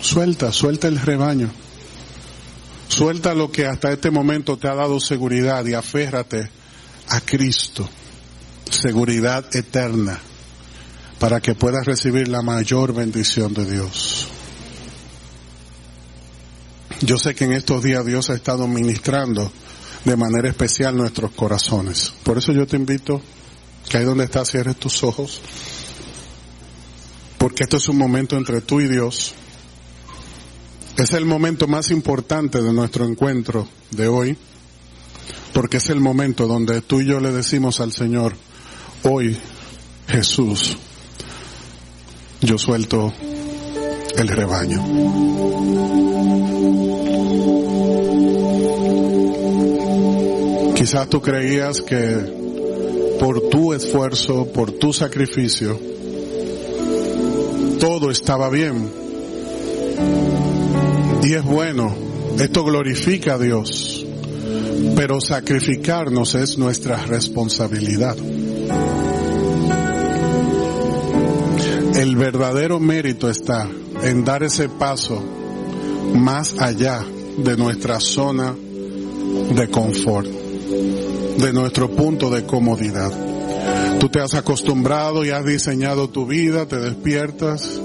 suelta, 0.02 0.52
suelta 0.52 0.88
el 0.88 1.00
rebaño. 1.00 1.52
Suelta 2.88 3.34
lo 3.34 3.52
que 3.52 3.66
hasta 3.66 3.91
este 3.91 4.12
momento 4.12 4.58
te 4.58 4.68
ha 4.68 4.76
dado 4.76 5.00
seguridad 5.00 5.66
y 5.66 5.74
aférrate 5.74 6.50
a 7.10 7.22
Cristo. 7.22 7.88
Seguridad 8.70 9.56
eterna 9.56 10.20
para 11.20 11.39
que 11.39 11.56
puedas 11.56 11.86
recibir 11.86 12.28
la 12.28 12.41
mayor 12.41 12.93
bendición 12.93 13.54
de 13.54 13.70
Dios. 13.70 14.28
Yo 17.06 17.20
sé 17.20 17.36
que 17.36 17.45
en 17.45 17.53
estos 17.53 17.84
días 17.84 18.03
Dios 18.03 18.32
ha 18.32 18.34
estado 18.34 18.68
ministrando 18.68 19.51
de 20.06 20.16
manera 20.16 20.49
especial 20.49 20.97
nuestros 20.97 21.32
corazones. 21.32 22.12
Por 22.24 22.39
eso 22.39 22.51
yo 22.51 22.66
te 22.66 22.78
invito 22.78 23.22
que 23.88 23.97
ahí 23.97 24.06
donde 24.06 24.24
estás 24.24 24.49
cierres 24.49 24.78
tus 24.78 25.03
ojos, 25.03 25.39
porque 27.38 27.64
esto 27.64 27.78
es 27.78 27.88
un 27.89 27.99
momento 27.99 28.38
entre 28.38 28.60
tú 28.62 28.82
y 28.82 28.88
Dios. 28.88 29.36
Es 30.97 31.14
el 31.14 31.26
momento 31.26 31.68
más 31.68 31.91
importante 31.91 32.64
de 32.64 32.74
nuestro 32.74 33.06
encuentro 33.06 33.68
de 33.91 34.08
hoy, 34.08 34.36
porque 35.53 35.78
es 35.78 35.91
el 35.91 35.99
momento 35.99 36.47
donde 36.47 36.82
tú 36.82 37.01
y 37.01 37.06
yo 37.06 37.20
le 37.20 37.32
decimos 37.32 37.82
al 37.82 37.91
Señor, 37.91 38.36
hoy 39.03 39.38
Jesús, 40.08 40.76
yo 42.41 42.58
suelto 42.58 43.14
el 44.18 44.28
rebaño. 44.28 46.05
Quizás 50.86 51.09
tú 51.09 51.19
creías 51.19 51.81
que 51.81 53.17
por 53.19 53.49
tu 53.49 53.73
esfuerzo, 53.73 54.45
por 54.53 54.71
tu 54.73 54.93
sacrificio, 54.93 55.79
todo 57.79 58.11
estaba 58.11 58.51
bien. 58.51 58.91
Y 61.23 61.33
es 61.33 61.43
bueno, 61.43 61.91
esto 62.38 62.63
glorifica 62.63 63.33
a 63.33 63.39
Dios, 63.39 64.05
pero 64.95 65.19
sacrificarnos 65.19 66.36
es 66.36 66.59
nuestra 66.59 66.97
responsabilidad. 66.97 68.15
El 71.95 72.15
verdadero 72.15 72.79
mérito 72.79 73.27
está 73.27 73.67
en 74.03 74.23
dar 74.23 74.43
ese 74.43 74.69
paso 74.69 75.19
más 76.13 76.59
allá 76.59 77.03
de 77.39 77.57
nuestra 77.57 77.99
zona 77.99 78.53
de 78.53 79.67
confort 79.71 80.45
de 81.38 81.53
nuestro 81.53 81.89
punto 81.91 82.30
de 82.30 82.45
comodidad. 82.45 83.11
Tú 83.99 84.09
te 84.09 84.20
has 84.20 84.34
acostumbrado 84.34 85.24
y 85.26 85.30
has 85.30 85.45
diseñado 85.45 86.09
tu 86.09 86.26
vida, 86.26 86.68
te 86.68 86.78
despiertas, 86.78 87.80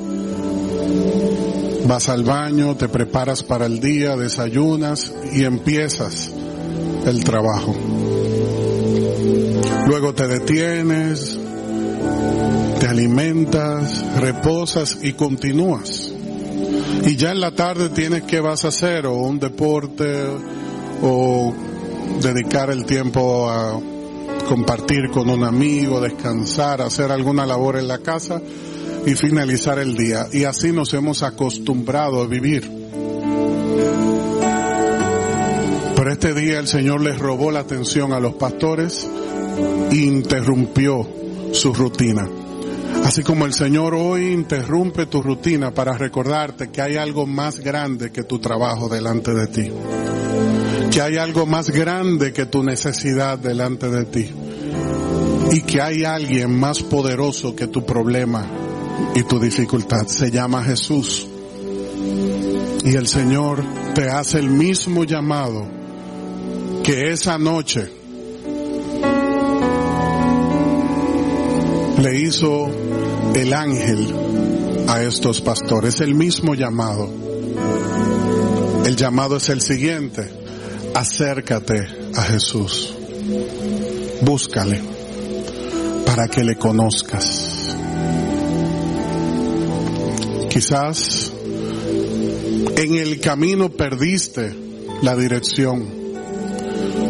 vas 1.86 2.08
al 2.08 2.24
baño, 2.24 2.76
te 2.76 2.88
preparas 2.88 3.42
para 3.42 3.66
el 3.66 3.80
día, 3.80 4.16
desayunas 4.16 5.12
y 5.32 5.44
empiezas 5.44 6.32
el 7.06 7.24
trabajo. 7.24 7.74
Luego 9.86 10.14
te 10.14 10.28
detienes, 10.28 11.38
te 12.78 12.86
alimentas, 12.86 14.04
reposas 14.20 14.98
y 15.02 15.12
continúas. 15.14 16.12
Y 17.06 17.16
ya 17.16 17.32
en 17.32 17.40
la 17.40 17.54
tarde 17.54 17.88
tienes 17.88 18.22
que 18.22 18.40
vas 18.40 18.64
a 18.64 18.68
hacer 18.68 19.06
o 19.06 19.14
un 19.14 19.38
deporte 19.38 20.26
o 21.02 21.52
dedicar 22.22 22.70
el 22.70 22.84
tiempo 22.84 23.48
a 23.48 23.80
compartir 24.48 25.10
con 25.10 25.30
un 25.30 25.44
amigo, 25.44 26.00
descansar, 26.00 26.82
hacer 26.82 27.10
alguna 27.12 27.46
labor 27.46 27.76
en 27.76 27.88
la 27.88 27.98
casa 27.98 28.40
y 29.06 29.14
finalizar 29.14 29.78
el 29.78 29.96
día. 29.96 30.26
Y 30.32 30.44
así 30.44 30.72
nos 30.72 30.92
hemos 30.94 31.22
acostumbrado 31.22 32.22
a 32.22 32.26
vivir. 32.26 32.70
Pero 35.96 36.12
este 36.12 36.34
día 36.34 36.58
el 36.58 36.66
Señor 36.66 37.00
les 37.02 37.18
robó 37.18 37.50
la 37.50 37.60
atención 37.60 38.12
a 38.12 38.20
los 38.20 38.34
pastores 38.34 39.08
e 39.90 39.96
interrumpió 39.96 41.06
su 41.52 41.72
rutina. 41.72 42.28
Así 43.04 43.22
como 43.22 43.46
el 43.46 43.54
Señor 43.54 43.94
hoy 43.94 44.32
interrumpe 44.32 45.06
tu 45.06 45.22
rutina 45.22 45.72
para 45.72 45.96
recordarte 45.96 46.70
que 46.70 46.82
hay 46.82 46.96
algo 46.96 47.26
más 47.26 47.60
grande 47.60 48.10
que 48.10 48.24
tu 48.24 48.38
trabajo 48.38 48.88
delante 48.88 49.32
de 49.32 49.46
ti 49.46 49.70
que 50.90 51.00
hay 51.00 51.18
algo 51.18 51.46
más 51.46 51.70
grande 51.70 52.32
que 52.32 52.46
tu 52.46 52.64
necesidad 52.64 53.38
delante 53.38 53.88
de 53.88 54.04
ti 54.06 54.30
y 55.52 55.62
que 55.62 55.80
hay 55.80 56.04
alguien 56.04 56.58
más 56.58 56.82
poderoso 56.82 57.54
que 57.54 57.68
tu 57.68 57.84
problema 57.84 58.46
y 59.14 59.22
tu 59.22 59.38
dificultad. 59.38 60.06
Se 60.06 60.30
llama 60.30 60.64
Jesús. 60.64 61.28
Y 62.84 62.94
el 62.94 63.06
Señor 63.06 63.62
te 63.94 64.08
hace 64.08 64.38
el 64.38 64.50
mismo 64.50 65.04
llamado 65.04 65.66
que 66.82 67.12
esa 67.12 67.38
noche 67.38 67.88
le 71.98 72.18
hizo 72.18 72.68
el 73.34 73.52
ángel 73.52 74.14
a 74.88 75.02
estos 75.02 75.40
pastores. 75.40 76.00
El 76.00 76.14
mismo 76.14 76.54
llamado. 76.54 77.08
El 78.84 78.96
llamado 78.96 79.36
es 79.36 79.48
el 79.50 79.60
siguiente 79.60 80.39
acércate 80.94 81.86
a 82.14 82.22
Jesús. 82.22 82.94
Búscale 84.22 84.80
para 86.06 86.28
que 86.28 86.44
le 86.44 86.56
conozcas. 86.56 87.76
Quizás 90.50 91.32
en 92.76 92.94
el 92.94 93.20
camino 93.20 93.70
perdiste 93.70 94.54
la 95.02 95.16
dirección 95.16 95.86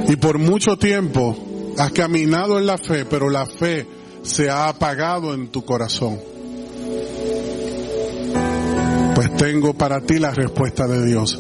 y 0.09 0.17
por 0.17 0.39
mucho 0.39 0.77
tiempo 0.77 1.75
has 1.79 1.93
caminado 1.93 2.59
en 2.59 2.67
la 2.67 2.79
fe, 2.79 3.07
pero 3.07 3.31
la 3.31 3.47
fe 3.47 3.87
se 4.23 4.51
ha 4.51 4.69
apagado 4.69 5.35
en 5.35 5.49
tu 5.49 5.65
corazón. 5.65 6.21
Pues 9.15 9.37
tengo 9.37 9.75
para 9.75 10.01
ti 10.01 10.19
la 10.19 10.31
respuesta 10.31 10.87
de 10.87 11.07
Dios 11.07 11.39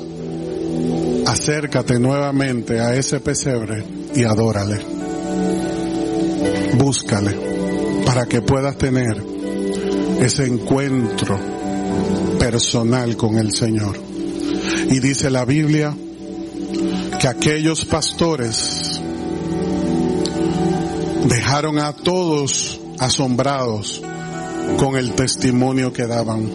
acércate 1.30 2.00
nuevamente 2.00 2.80
a 2.80 2.94
ese 2.96 3.20
pesebre 3.20 3.84
y 4.16 4.24
adórale. 4.24 4.80
Búscale 6.74 7.38
para 8.04 8.26
que 8.26 8.42
puedas 8.42 8.76
tener 8.76 9.22
ese 10.20 10.46
encuentro 10.46 11.38
personal 12.38 13.16
con 13.16 13.38
el 13.38 13.54
Señor. 13.54 13.96
Y 14.88 14.98
dice 14.98 15.30
la 15.30 15.44
Biblia 15.44 15.94
que 17.20 17.28
aquellos 17.28 17.84
pastores 17.84 19.00
dejaron 21.28 21.78
a 21.78 21.92
todos 21.92 22.80
asombrados 22.98 24.02
con 24.78 24.96
el 24.96 25.12
testimonio 25.12 25.92
que 25.92 26.08
daban 26.08 26.50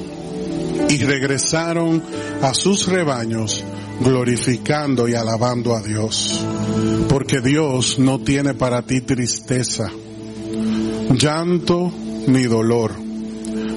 y 0.90 0.98
regresaron 0.98 2.04
a 2.42 2.54
sus 2.54 2.88
rebaños 2.88 3.64
glorificando 4.00 5.08
y 5.08 5.14
alabando 5.14 5.76
a 5.76 5.82
Dios. 5.82 6.46
Porque 7.10 7.42
Dios 7.42 8.00
no 8.00 8.20
tiene 8.20 8.54
para 8.54 8.82
ti 8.82 9.02
tristeza, 9.02 9.92
llanto 11.12 11.92
ni 12.28 12.44
dolor. 12.44 12.94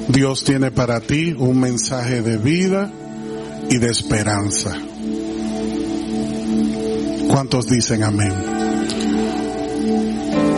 Dios 0.08 0.44
tiene 0.44 0.70
para 0.70 1.00
ti 1.00 1.34
un 1.36 1.60
mensaje 1.60 2.22
de 2.22 2.38
vida 2.38 2.90
y 3.68 3.78
de 3.78 3.90
esperanza. 3.90 4.74
¿Cuántos 7.28 7.66
dicen 7.66 8.02
amén? 8.02 8.58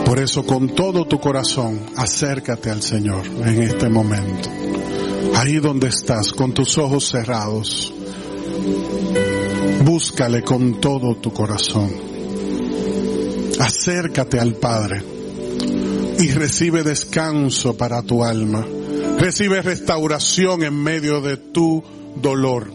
Por 0.05 0.19
eso 0.19 0.45
con 0.45 0.75
todo 0.75 1.05
tu 1.05 1.19
corazón 1.19 1.79
acércate 1.95 2.69
al 2.69 2.81
Señor 2.81 3.25
en 3.27 3.61
este 3.61 3.89
momento. 3.89 4.49
Ahí 5.35 5.59
donde 5.59 5.87
estás, 5.87 6.33
con 6.33 6.53
tus 6.53 6.77
ojos 6.77 7.07
cerrados. 7.07 7.93
Búscale 9.83 10.43
con 10.43 10.79
todo 10.79 11.15
tu 11.15 11.31
corazón. 11.33 11.89
Acércate 13.59 14.39
al 14.39 14.55
Padre 14.55 15.03
y 16.19 16.31
recibe 16.31 16.83
descanso 16.83 17.75
para 17.75 18.01
tu 18.01 18.23
alma. 18.23 18.65
Recibe 19.17 19.61
restauración 19.61 20.63
en 20.63 20.75
medio 20.75 21.21
de 21.21 21.37
tu 21.37 21.83
dolor. 22.15 22.71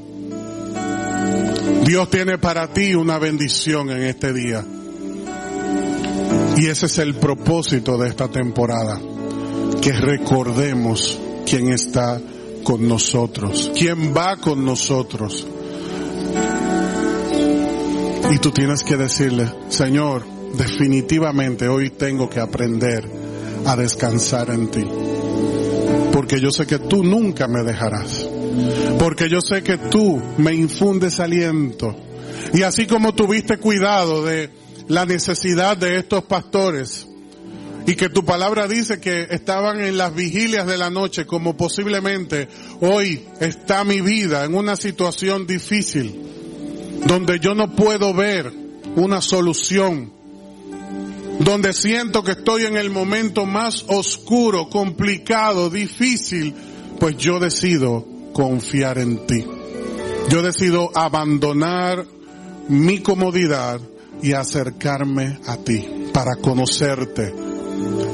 Dios 1.84 2.10
tiene 2.10 2.38
para 2.38 2.72
ti 2.72 2.94
una 2.94 3.18
bendición 3.18 3.90
en 3.90 4.02
este 4.02 4.32
día. 4.32 4.64
Y 6.56 6.66
ese 6.66 6.86
es 6.86 6.98
el 6.98 7.14
propósito 7.14 7.98
de 7.98 8.08
esta 8.08 8.28
temporada. 8.28 9.00
Que 9.80 9.92
recordemos 9.92 11.18
quién 11.48 11.68
está 11.68 12.20
con 12.64 12.88
nosotros, 12.88 13.70
quién 13.78 14.12
va 14.16 14.36
con 14.36 14.64
nosotros. 14.64 15.46
Y 18.36 18.38
tú 18.38 18.50
tienes 18.50 18.82
que 18.82 18.98
decirle, 18.98 19.50
Señor, 19.70 20.26
definitivamente 20.58 21.68
hoy 21.68 21.88
tengo 21.88 22.28
que 22.28 22.38
aprender 22.38 23.02
a 23.64 23.74
descansar 23.76 24.50
en 24.50 24.70
ti. 24.70 24.84
Porque 26.12 26.38
yo 26.38 26.50
sé 26.50 26.66
que 26.66 26.78
tú 26.78 27.02
nunca 27.02 27.48
me 27.48 27.62
dejarás. 27.62 28.28
Porque 28.98 29.30
yo 29.30 29.40
sé 29.40 29.62
que 29.62 29.78
tú 29.78 30.20
me 30.36 30.52
infundes 30.52 31.18
aliento. 31.18 31.96
Y 32.52 32.60
así 32.60 32.86
como 32.86 33.14
tuviste 33.14 33.56
cuidado 33.56 34.22
de 34.22 34.50
la 34.86 35.06
necesidad 35.06 35.78
de 35.78 35.96
estos 35.96 36.24
pastores, 36.24 37.08
y 37.86 37.94
que 37.94 38.10
tu 38.10 38.22
palabra 38.26 38.68
dice 38.68 39.00
que 39.00 39.28
estaban 39.30 39.80
en 39.80 39.96
las 39.96 40.14
vigilias 40.14 40.66
de 40.66 40.76
la 40.76 40.90
noche 40.90 41.24
como 41.24 41.56
posiblemente 41.56 42.48
hoy 42.82 43.24
está 43.40 43.82
mi 43.84 44.02
vida 44.02 44.44
en 44.44 44.54
una 44.54 44.76
situación 44.76 45.46
difícil 45.46 46.25
donde 47.06 47.38
yo 47.38 47.54
no 47.54 47.74
puedo 47.74 48.12
ver 48.12 48.52
una 48.96 49.20
solución, 49.20 50.12
donde 51.38 51.72
siento 51.72 52.22
que 52.22 52.32
estoy 52.32 52.64
en 52.64 52.76
el 52.76 52.90
momento 52.90 53.46
más 53.46 53.84
oscuro, 53.88 54.68
complicado, 54.68 55.70
difícil, 55.70 56.54
pues 56.98 57.16
yo 57.16 57.38
decido 57.38 58.06
confiar 58.32 58.98
en 58.98 59.26
ti. 59.26 59.44
Yo 60.28 60.42
decido 60.42 60.90
abandonar 60.94 62.04
mi 62.68 63.00
comodidad 63.00 63.80
y 64.22 64.32
acercarme 64.32 65.38
a 65.46 65.56
ti 65.58 65.86
para 66.12 66.36
conocerte. 66.36 67.32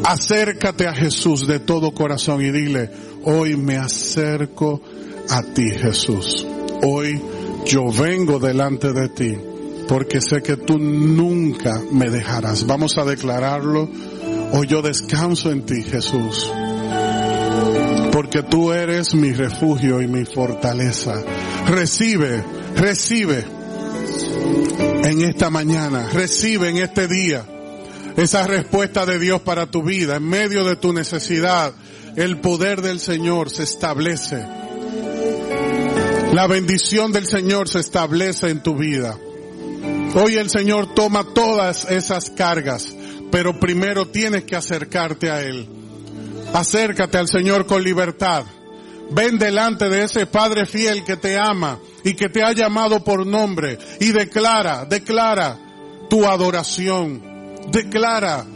Acércate 0.05 0.87
a 0.87 0.95
Jesús 0.95 1.47
de 1.47 1.61
todo 1.61 1.95
corazón 1.95 2.43
y 2.45 2.51
dile, 2.51 2.91
hoy 3.25 3.57
me 3.57 3.77
acerco 3.77 4.83
a 5.31 5.43
ti 5.43 5.71
Jesús. 5.71 6.45
Hoy 6.83 7.23
yo 7.67 7.91
vengo 7.93 8.39
delante 8.39 8.93
de 8.93 9.09
ti 9.09 9.37
porque 9.89 10.21
sé 10.21 10.43
que 10.43 10.57
tú 10.57 10.79
nunca 10.79 11.81
me 11.91 12.09
dejarás. 12.11 12.67
Vamos 12.67 12.97
a 12.99 13.05
declararlo. 13.05 13.89
Hoy 14.53 14.67
yo 14.67 14.83
descanso 14.83 15.51
en 15.51 15.67
ti, 15.67 15.83
Jesús. 15.83 16.51
Porque 18.13 18.43
tú 18.43 18.73
eres 18.73 19.15
mi 19.15 19.33
refugio 19.33 20.01
y 20.03 20.07
mi 20.07 20.25
fortaleza. 20.25 21.23
Recibe, 21.67 22.43
recibe 22.77 23.45
en 25.05 25.23
esta 25.23 25.51
mañana, 25.51 26.09
recibe 26.13 26.69
en 26.69 26.79
este 26.79 27.09
día 27.09 27.45
esa 28.17 28.47
respuesta 28.47 29.07
de 29.07 29.19
Dios 29.19 29.41
para 29.43 29.67
tu 29.67 29.83
vida. 29.83 30.17
En 30.17 30.25
medio 30.29 30.65
de 30.65 30.77
tu 30.77 30.93
necesidad, 30.93 31.73
el 32.17 32.41
poder 32.41 32.83
del 32.83 33.01
Señor 33.01 33.51
se 33.51 33.63
establece 33.63 34.62
la 36.33 36.47
bendición 36.47 37.13
del 37.13 37.27
Señor 37.27 37.69
se 37.69 37.81
establece 37.81 38.49
en 38.49 38.63
tu 38.63 38.75
vida. 38.75 39.19
Hoy 40.15 40.37
el 40.37 40.49
Señor 40.49 40.95
toma 40.95 41.25
todas 41.35 41.85
esas 41.91 42.31
cargas, 42.31 42.95
pero 43.31 43.61
primero 43.61 44.09
tienes 44.09 44.45
que 44.45 44.57
acercarte 44.57 45.31
a 45.31 45.43
Él. 45.43 45.69
Acércate 46.55 47.19
al 47.19 47.29
Señor 47.29 47.67
con 47.67 47.83
libertad. 47.85 48.45
Ven 49.11 49.39
delante 49.39 49.91
de 49.91 50.05
ese 50.05 50.27
Padre 50.27 50.65
fiel 50.65 51.05
que 51.05 51.19
te 51.19 51.37
ama 51.37 51.79
y 52.03 52.15
que 52.15 52.31
te 52.31 52.43
ha 52.43 52.53
llamado 52.53 53.05
por 53.05 53.27
nombre 53.27 53.79
y 54.01 54.13
declara, 54.13 54.87
declara 54.87 55.59
tu 56.09 56.25
adoración. 56.25 57.23
Declara 57.71 58.47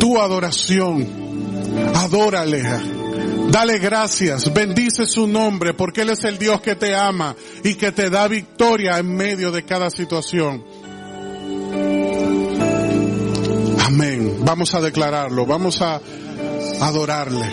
tu 0.00 0.18
adoración. 0.18 1.06
Adórale 1.94 2.95
Dale 3.50 3.78
gracias, 3.78 4.52
bendice 4.52 5.06
su 5.06 5.26
nombre 5.26 5.72
porque 5.72 6.02
Él 6.02 6.10
es 6.10 6.24
el 6.24 6.38
Dios 6.38 6.60
que 6.60 6.74
te 6.74 6.94
ama 6.94 7.34
y 7.64 7.74
que 7.74 7.92
te 7.92 8.10
da 8.10 8.28
victoria 8.28 8.98
en 8.98 9.14
medio 9.14 9.50
de 9.50 9.64
cada 9.64 9.90
situación. 9.90 10.64
Amén. 13.86 14.38
Vamos 14.40 14.74
a 14.74 14.80
declararlo, 14.80 15.46
vamos 15.46 15.80
a 15.80 16.00
adorarle. 16.80 17.46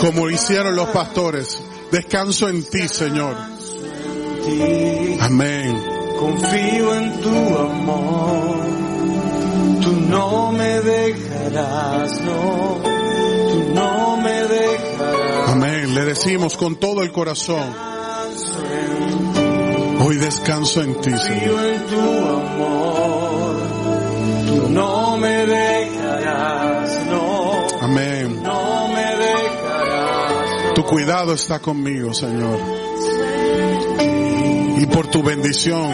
Como 0.00 0.28
hicieron 0.30 0.76
los 0.76 0.88
pastores. 0.88 1.62
Descanso 1.90 2.48
en 2.48 2.68
ti, 2.68 2.86
Señor. 2.88 3.34
Amén. 5.20 5.82
Confío 6.18 6.94
en 6.94 7.20
tu 7.20 7.58
amor. 7.58 8.58
Tú 9.80 9.92
no 10.10 10.52
me 10.52 10.80
dejarás, 10.80 12.20
no 12.22 12.97
no 13.78 14.16
me 14.16 14.42
dejarás. 14.44 15.48
Amén. 15.50 15.94
Le 15.94 16.04
decimos 16.04 16.56
con 16.56 16.76
todo 16.76 17.02
el 17.02 17.12
corazón. 17.12 17.62
Hoy 20.00 20.16
descanso 20.16 20.82
en 20.82 21.00
ti, 21.00 21.10
Señor. 21.10 21.64
en 21.66 21.86
tu 21.86 22.00
amor. 22.00 23.56
Tú 24.46 24.68
no 24.70 25.16
me 25.16 25.46
dejarás, 25.46 27.06
no. 27.06 27.66
Amén. 27.82 28.42
No 28.42 28.88
me 28.88 29.16
dejarás. 29.16 30.74
Tu 30.74 30.84
cuidado 30.84 31.34
está 31.34 31.58
conmigo, 31.58 32.14
Señor. 32.14 32.58
Y 34.78 34.86
por 34.86 35.08
tu 35.08 35.22
bendición. 35.22 35.92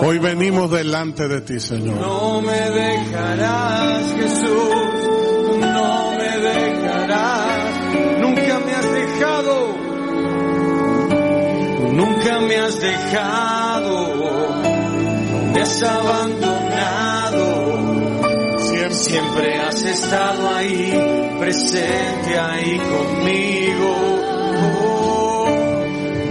Hoy 0.00 0.18
venimos 0.18 0.70
delante 0.70 1.26
de 1.26 1.40
ti, 1.40 1.58
Señor. 1.58 1.96
No 2.00 2.40
me 2.40 2.70
dejarás, 2.70 4.14
Jesús 4.14 4.87
nunca 11.98 12.38
me 12.40 12.56
has 12.56 12.78
dejado, 12.78 13.92
me 15.52 15.60
has 15.60 15.82
abandonado, 15.82 17.44
siempre, 18.90 19.58
has 19.58 19.82
estado 19.82 20.48
ahí, 20.54 20.92
presente 21.40 22.38
ahí 22.38 22.78
conmigo, 22.78 23.90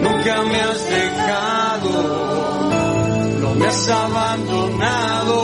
nunca 0.02 0.44
me 0.44 0.62
has 0.62 0.90
dejado, 0.90 1.92
no 3.42 3.56
me 3.56 3.68
has 3.68 3.90
abandonado, 3.90 5.38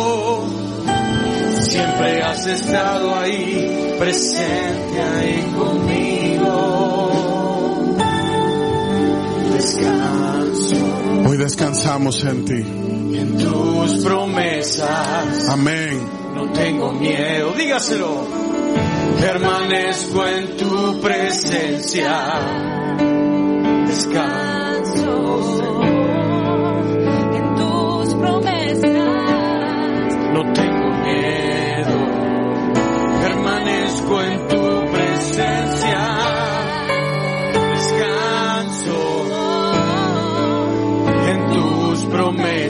siempre 1.60 2.24
has 2.24 2.46
estado 2.46 3.14
ahí 3.16 3.96
presente 4.00 5.02
ahí 5.02 5.54
conmigo. 5.58 6.13
Hoy 11.28 11.38
descansamos 11.38 12.24
en 12.24 12.46
ti. 12.46 12.62
En 13.18 13.38
tus 13.38 14.04
promesas. 14.04 15.50
Amén. 15.50 16.10
No 16.36 16.52
tengo 16.52 16.92
miedo, 16.94 17.54
dígaselo. 17.58 18.28
permanezco 19.20 20.26
en 20.28 20.58
tu 20.58 21.02
presencia. 21.02 22.40
Descanso 23.88 25.82
en 27.34 27.56
tus 27.56 28.16
promesas. 28.16 28.94
no 30.34 30.54
tengo 30.54 30.90
miedo, 31.04 31.98
permanezco 33.22 34.22
en 34.24 34.48
tu 34.48 34.53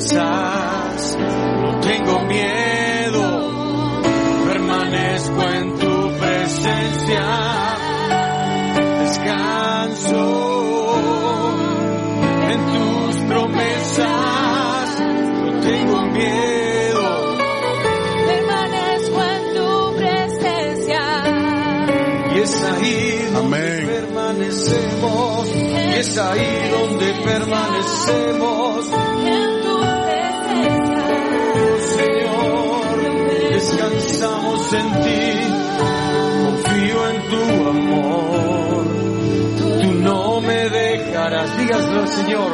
promesas, 0.09 1.17
no 1.61 1.79
tengo 1.79 2.19
miedo, 2.25 4.01
permanezco 4.47 5.41
en 5.43 5.75
tu 5.77 6.17
presencia. 6.19 7.25
Descanso 8.99 10.23
en 12.51 12.59
tus 12.73 13.15
promesas, 13.27 14.99
no 14.99 15.59
tengo 15.61 16.01
miedo. 16.07 17.37
Permanezco 18.27 19.21
en 19.23 19.53
tu 19.55 19.95
presencia. 19.97 21.03
Y 22.35 22.39
es 22.39 22.63
ahí 22.63 23.29
donde 23.33 23.57
Amén. 23.57 23.85
permanecemos, 23.87 25.47
y 25.55 25.93
es 25.95 26.17
ahí 26.17 26.71
donde 26.71 27.13
permanecemos, 27.23 28.85
descansamos 33.89 34.73
en 34.73 34.91
ti, 35.03 35.23
confío 36.45 37.09
en 37.09 37.29
tu 37.29 37.43
amor, 37.69 38.85
tú 39.81 39.91
no 39.93 40.41
me 40.41 40.69
dejarás, 40.69 41.57
dígaslo 41.57 42.07
Señor, 42.07 42.51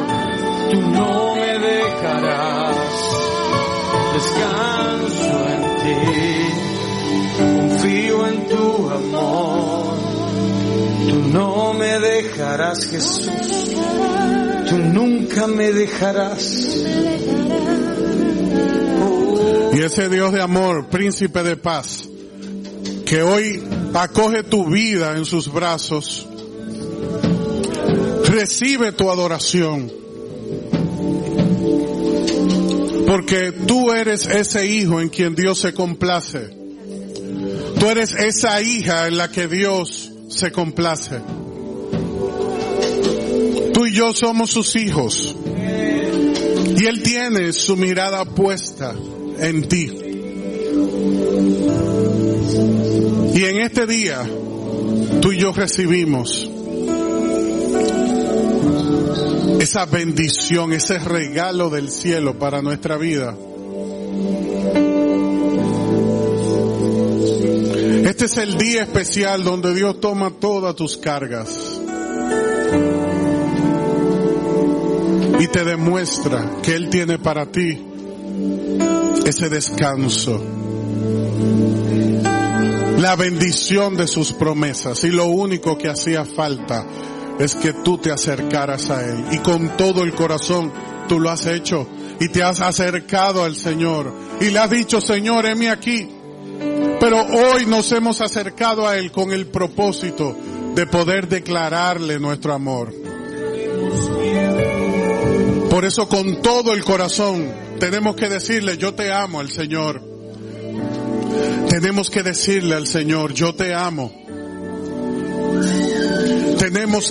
tú 0.70 0.80
no 0.80 1.34
me 1.36 1.58
dejarás, 1.58 2.76
descanso 4.14 5.30
en 5.54 5.62
ti, 5.82 6.00
confío 7.56 8.26
en 8.26 8.48
tu 8.48 8.90
amor, 8.90 9.98
tú 11.08 11.16
no 11.32 11.74
me 11.74 12.00
dejarás 12.00 12.86
Jesús, 12.86 13.30
tú 14.68 14.78
nunca 14.78 15.46
me 15.46 15.72
dejarás. 15.72 16.66
Y 19.72 19.82
ese 19.82 20.08
Dios 20.08 20.32
de 20.32 20.42
amor, 20.42 20.88
príncipe 20.88 21.44
de 21.44 21.56
paz, 21.56 22.08
que 23.06 23.22
hoy 23.22 23.62
acoge 23.94 24.42
tu 24.42 24.68
vida 24.68 25.16
en 25.16 25.24
sus 25.24 25.52
brazos, 25.52 26.26
recibe 28.24 28.90
tu 28.92 29.10
adoración. 29.10 29.92
Porque 33.06 33.52
tú 33.52 33.92
eres 33.92 34.26
ese 34.26 34.66
hijo 34.66 35.00
en 35.00 35.08
quien 35.08 35.34
Dios 35.34 35.58
se 35.60 35.72
complace. 35.72 36.50
Tú 37.78 37.86
eres 37.86 38.12
esa 38.14 38.60
hija 38.60 39.06
en 39.06 39.16
la 39.16 39.30
que 39.30 39.46
Dios 39.46 40.12
se 40.28 40.50
complace. 40.50 41.20
Tú 43.72 43.86
y 43.86 43.92
yo 43.92 44.12
somos 44.14 44.50
sus 44.50 44.74
hijos. 44.76 45.34
Y 46.76 46.86
Él 46.86 47.02
tiene 47.02 47.52
su 47.52 47.76
mirada 47.76 48.24
puesta 48.24 48.94
en 49.40 49.68
ti. 49.68 49.90
Y 53.34 53.44
en 53.44 53.60
este 53.60 53.86
día, 53.86 54.22
tú 55.20 55.32
y 55.32 55.38
yo 55.38 55.52
recibimos 55.52 56.50
esa 59.60 59.86
bendición, 59.86 60.72
ese 60.72 60.98
regalo 60.98 61.70
del 61.70 61.90
cielo 61.90 62.38
para 62.38 62.62
nuestra 62.62 62.96
vida. 62.96 63.36
Este 68.04 68.24
es 68.24 68.36
el 68.38 68.58
día 68.58 68.82
especial 68.82 69.44
donde 69.44 69.74
Dios 69.74 70.00
toma 70.00 70.30
todas 70.30 70.74
tus 70.74 70.96
cargas 70.96 71.80
y 75.38 75.46
te 75.46 75.64
demuestra 75.64 76.56
que 76.62 76.74
Él 76.74 76.90
tiene 76.90 77.18
para 77.18 77.46
ti 77.50 77.89
ese 79.30 79.48
descanso, 79.48 80.42
la 82.98 83.14
bendición 83.14 83.96
de 83.96 84.08
sus 84.08 84.32
promesas 84.32 85.04
y 85.04 85.10
lo 85.10 85.26
único 85.26 85.78
que 85.78 85.88
hacía 85.88 86.24
falta 86.24 86.84
es 87.38 87.54
que 87.54 87.72
tú 87.72 87.98
te 87.98 88.10
acercaras 88.10 88.90
a 88.90 89.04
Él 89.04 89.24
y 89.30 89.38
con 89.38 89.76
todo 89.76 90.02
el 90.02 90.14
corazón 90.14 90.72
tú 91.08 91.20
lo 91.20 91.30
has 91.30 91.46
hecho 91.46 91.86
y 92.18 92.28
te 92.28 92.42
has 92.42 92.60
acercado 92.60 93.44
al 93.44 93.54
Señor 93.54 94.12
y 94.40 94.50
le 94.50 94.58
has 94.58 94.70
dicho 94.70 95.00
Señor, 95.00 95.46
heme 95.46 95.70
aquí. 95.70 96.08
Pero 96.98 97.22
hoy 97.22 97.66
nos 97.66 97.90
hemos 97.92 98.20
acercado 98.20 98.86
a 98.86 98.98
Él 98.98 99.12
con 99.12 99.30
el 99.30 99.46
propósito 99.46 100.36
de 100.74 100.86
poder 100.88 101.28
declararle 101.28 102.18
nuestro 102.18 102.52
amor. 102.52 102.92
Por 105.70 105.84
eso 105.84 106.08
con 106.08 106.42
todo 106.42 106.74
el 106.74 106.84
corazón 106.84 107.59
tenemos 107.80 108.14
que 108.14 108.28
decirle, 108.28 108.76
yo 108.76 108.94
te 108.94 109.10
amo 109.10 109.40
al 109.40 109.50
Señor. 109.50 110.00
Tenemos 111.68 112.10
que 112.10 112.22
decirle 112.22 112.76
al 112.76 112.86
Señor, 112.86 113.32
yo 113.32 113.54
te 113.54 113.74
amo. 113.74 114.12
Tenemos 116.58 117.10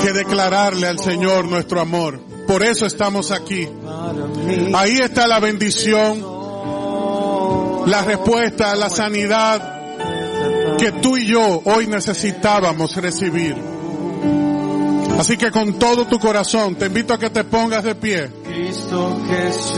que 0.00 0.12
declararle 0.12 0.86
al 0.86 0.98
Señor 0.98 1.46
nuestro 1.46 1.80
amor. 1.80 2.20
Por 2.46 2.62
eso 2.62 2.86
estamos 2.86 3.32
aquí. 3.32 3.68
Ahí 4.74 4.98
está 5.00 5.26
la 5.26 5.40
bendición, 5.40 6.24
la 7.86 8.04
respuesta, 8.04 8.76
la 8.76 8.88
sanidad 8.88 9.72
que 10.78 10.92
tú 10.92 11.16
y 11.16 11.26
yo 11.26 11.62
hoy 11.64 11.88
necesitábamos 11.88 12.94
recibir. 12.96 13.56
Así 15.18 15.36
que 15.36 15.50
con 15.50 15.78
todo 15.78 16.06
tu 16.06 16.18
corazón 16.18 16.76
te 16.76 16.86
invito 16.86 17.12
a 17.14 17.18
que 17.18 17.30
te 17.30 17.44
pongas 17.44 17.82
de 17.82 17.94
pie 17.94 18.43
Cristo 18.54 19.18
Jesús. 19.28 19.74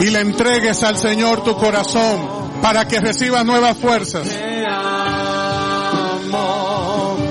y 0.00 0.06
le 0.10 0.18
entregues 0.18 0.82
al 0.82 0.98
Señor 0.98 1.44
tu 1.44 1.54
corazón 1.56 2.20
para 2.60 2.88
que 2.88 2.98
recibas 2.98 3.44
nuevas 3.44 3.78
fuerzas. 3.78 4.28
Te 4.28 4.66
amo, 4.66 6.36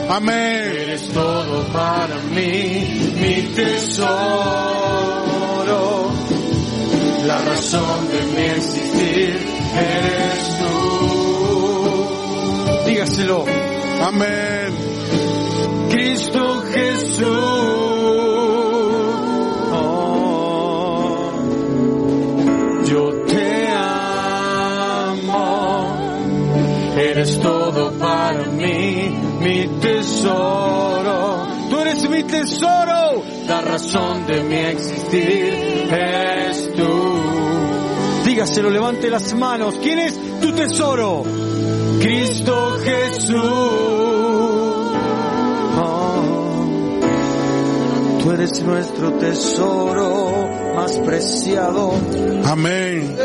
Amén. 0.10 0.72
eres 0.74 1.10
todo 1.10 1.66
para 1.74 2.16
mí, 2.34 3.12
mi 3.20 3.42
tesoro, 3.54 4.08
la 7.26 7.38
razón 7.40 8.08
de 8.08 8.22
mi 8.28 8.44
existir 8.52 9.46
eres 9.76 10.58
tú. 10.60 12.08
Dígaselo, 12.88 13.44
Amén. 14.02 14.78
Cristo 15.90 16.64
Jesús. 16.74 18.31
Eres 27.22 27.40
todo 27.40 27.92
para 28.00 28.46
mí, 28.46 29.16
mi 29.42 29.68
tesoro. 29.80 31.48
Tú 31.70 31.78
eres 31.78 32.10
mi 32.10 32.24
tesoro, 32.24 33.24
la 33.48 33.62
razón 33.62 34.26
de 34.26 34.44
mi 34.44 34.56
existir 34.56 35.88
eres 35.92 36.74
tú. 36.76 38.26
Dígaselo, 38.26 38.72
levante 38.72 39.10
las 39.12 39.36
manos. 39.36 39.76
¿Quién 39.84 40.00
es 40.00 40.20
tu 40.42 40.52
tesoro? 40.54 41.24
Cristo 42.02 42.80
Jesús. 42.84 43.36
Oh, 45.80 46.66
tú 48.24 48.32
eres 48.32 48.64
nuestro 48.64 49.14
tesoro 49.14 50.50
más 50.76 50.98
preciado. 50.98 51.94
Amén. 52.46 53.16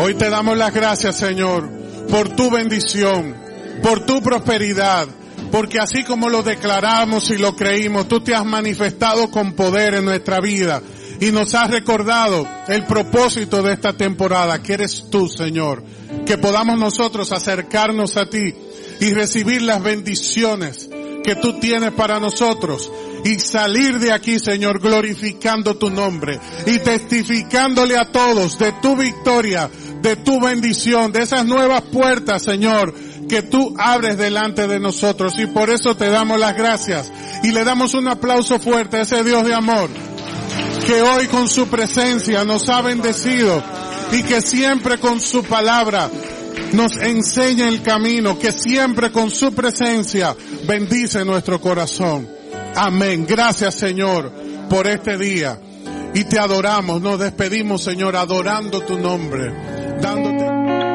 Hoy 0.00 0.14
te 0.14 0.30
damos 0.30 0.58
las 0.58 0.74
gracias, 0.74 1.14
Señor, 1.14 1.75
por 2.08 2.30
tu 2.30 2.50
bendición, 2.50 3.36
por 3.82 4.06
tu 4.06 4.22
prosperidad, 4.22 5.08
porque 5.50 5.78
así 5.78 6.04
como 6.04 6.28
lo 6.28 6.42
declaramos 6.42 7.30
y 7.30 7.38
lo 7.38 7.54
creímos, 7.54 8.08
tú 8.08 8.20
te 8.20 8.34
has 8.34 8.44
manifestado 8.44 9.30
con 9.30 9.52
poder 9.52 9.94
en 9.94 10.04
nuestra 10.04 10.40
vida 10.40 10.82
y 11.20 11.30
nos 11.30 11.54
has 11.54 11.70
recordado 11.70 12.46
el 12.68 12.84
propósito 12.84 13.62
de 13.62 13.72
esta 13.72 13.92
temporada, 13.94 14.62
que 14.62 14.74
eres 14.74 15.08
tú, 15.10 15.28
Señor, 15.28 15.82
que 16.26 16.38
podamos 16.38 16.78
nosotros 16.78 17.32
acercarnos 17.32 18.16
a 18.16 18.26
ti 18.26 18.54
y 19.00 19.12
recibir 19.12 19.62
las 19.62 19.82
bendiciones 19.82 20.88
que 21.24 21.34
tú 21.36 21.58
tienes 21.58 21.92
para 21.92 22.20
nosotros 22.20 22.90
y 23.24 23.40
salir 23.40 23.98
de 23.98 24.12
aquí, 24.12 24.38
Señor, 24.38 24.78
glorificando 24.78 25.76
tu 25.76 25.90
nombre 25.90 26.38
y 26.66 26.78
testificándole 26.78 27.96
a 27.96 28.12
todos 28.12 28.58
de 28.58 28.72
tu 28.80 28.96
victoria, 28.96 29.68
de 30.06 30.14
tu 30.14 30.40
bendición, 30.40 31.10
de 31.10 31.24
esas 31.24 31.44
nuevas 31.44 31.82
puertas, 31.82 32.40
Señor, 32.40 32.94
que 33.28 33.42
tú 33.42 33.74
abres 33.76 34.16
delante 34.16 34.68
de 34.68 34.78
nosotros. 34.78 35.32
Y 35.36 35.46
por 35.46 35.68
eso 35.68 35.96
te 35.96 36.08
damos 36.08 36.38
las 36.38 36.56
gracias. 36.56 37.10
Y 37.42 37.50
le 37.50 37.64
damos 37.64 37.92
un 37.94 38.06
aplauso 38.06 38.60
fuerte 38.60 38.98
a 38.98 39.00
ese 39.00 39.24
Dios 39.24 39.44
de 39.44 39.52
amor, 39.52 39.90
que 40.86 41.02
hoy 41.02 41.26
con 41.26 41.48
su 41.48 41.66
presencia 41.66 42.44
nos 42.44 42.68
ha 42.68 42.82
bendecido 42.82 43.60
y 44.12 44.22
que 44.22 44.40
siempre 44.40 44.98
con 44.98 45.20
su 45.20 45.42
palabra 45.42 46.08
nos 46.72 46.96
enseña 46.98 47.66
el 47.66 47.82
camino, 47.82 48.38
que 48.38 48.52
siempre 48.52 49.10
con 49.10 49.32
su 49.32 49.52
presencia 49.54 50.36
bendice 50.68 51.24
nuestro 51.24 51.60
corazón. 51.60 52.28
Amén. 52.76 53.26
Gracias 53.28 53.74
Señor 53.74 54.32
por 54.70 54.86
este 54.86 55.18
día. 55.18 55.58
Y 56.14 56.24
te 56.24 56.38
adoramos, 56.38 57.02
nos 57.02 57.18
despedimos 57.18 57.82
Señor 57.82 58.16
adorando 58.16 58.80
tu 58.82 58.96
nombre, 58.98 59.75
dándote. 60.00 60.85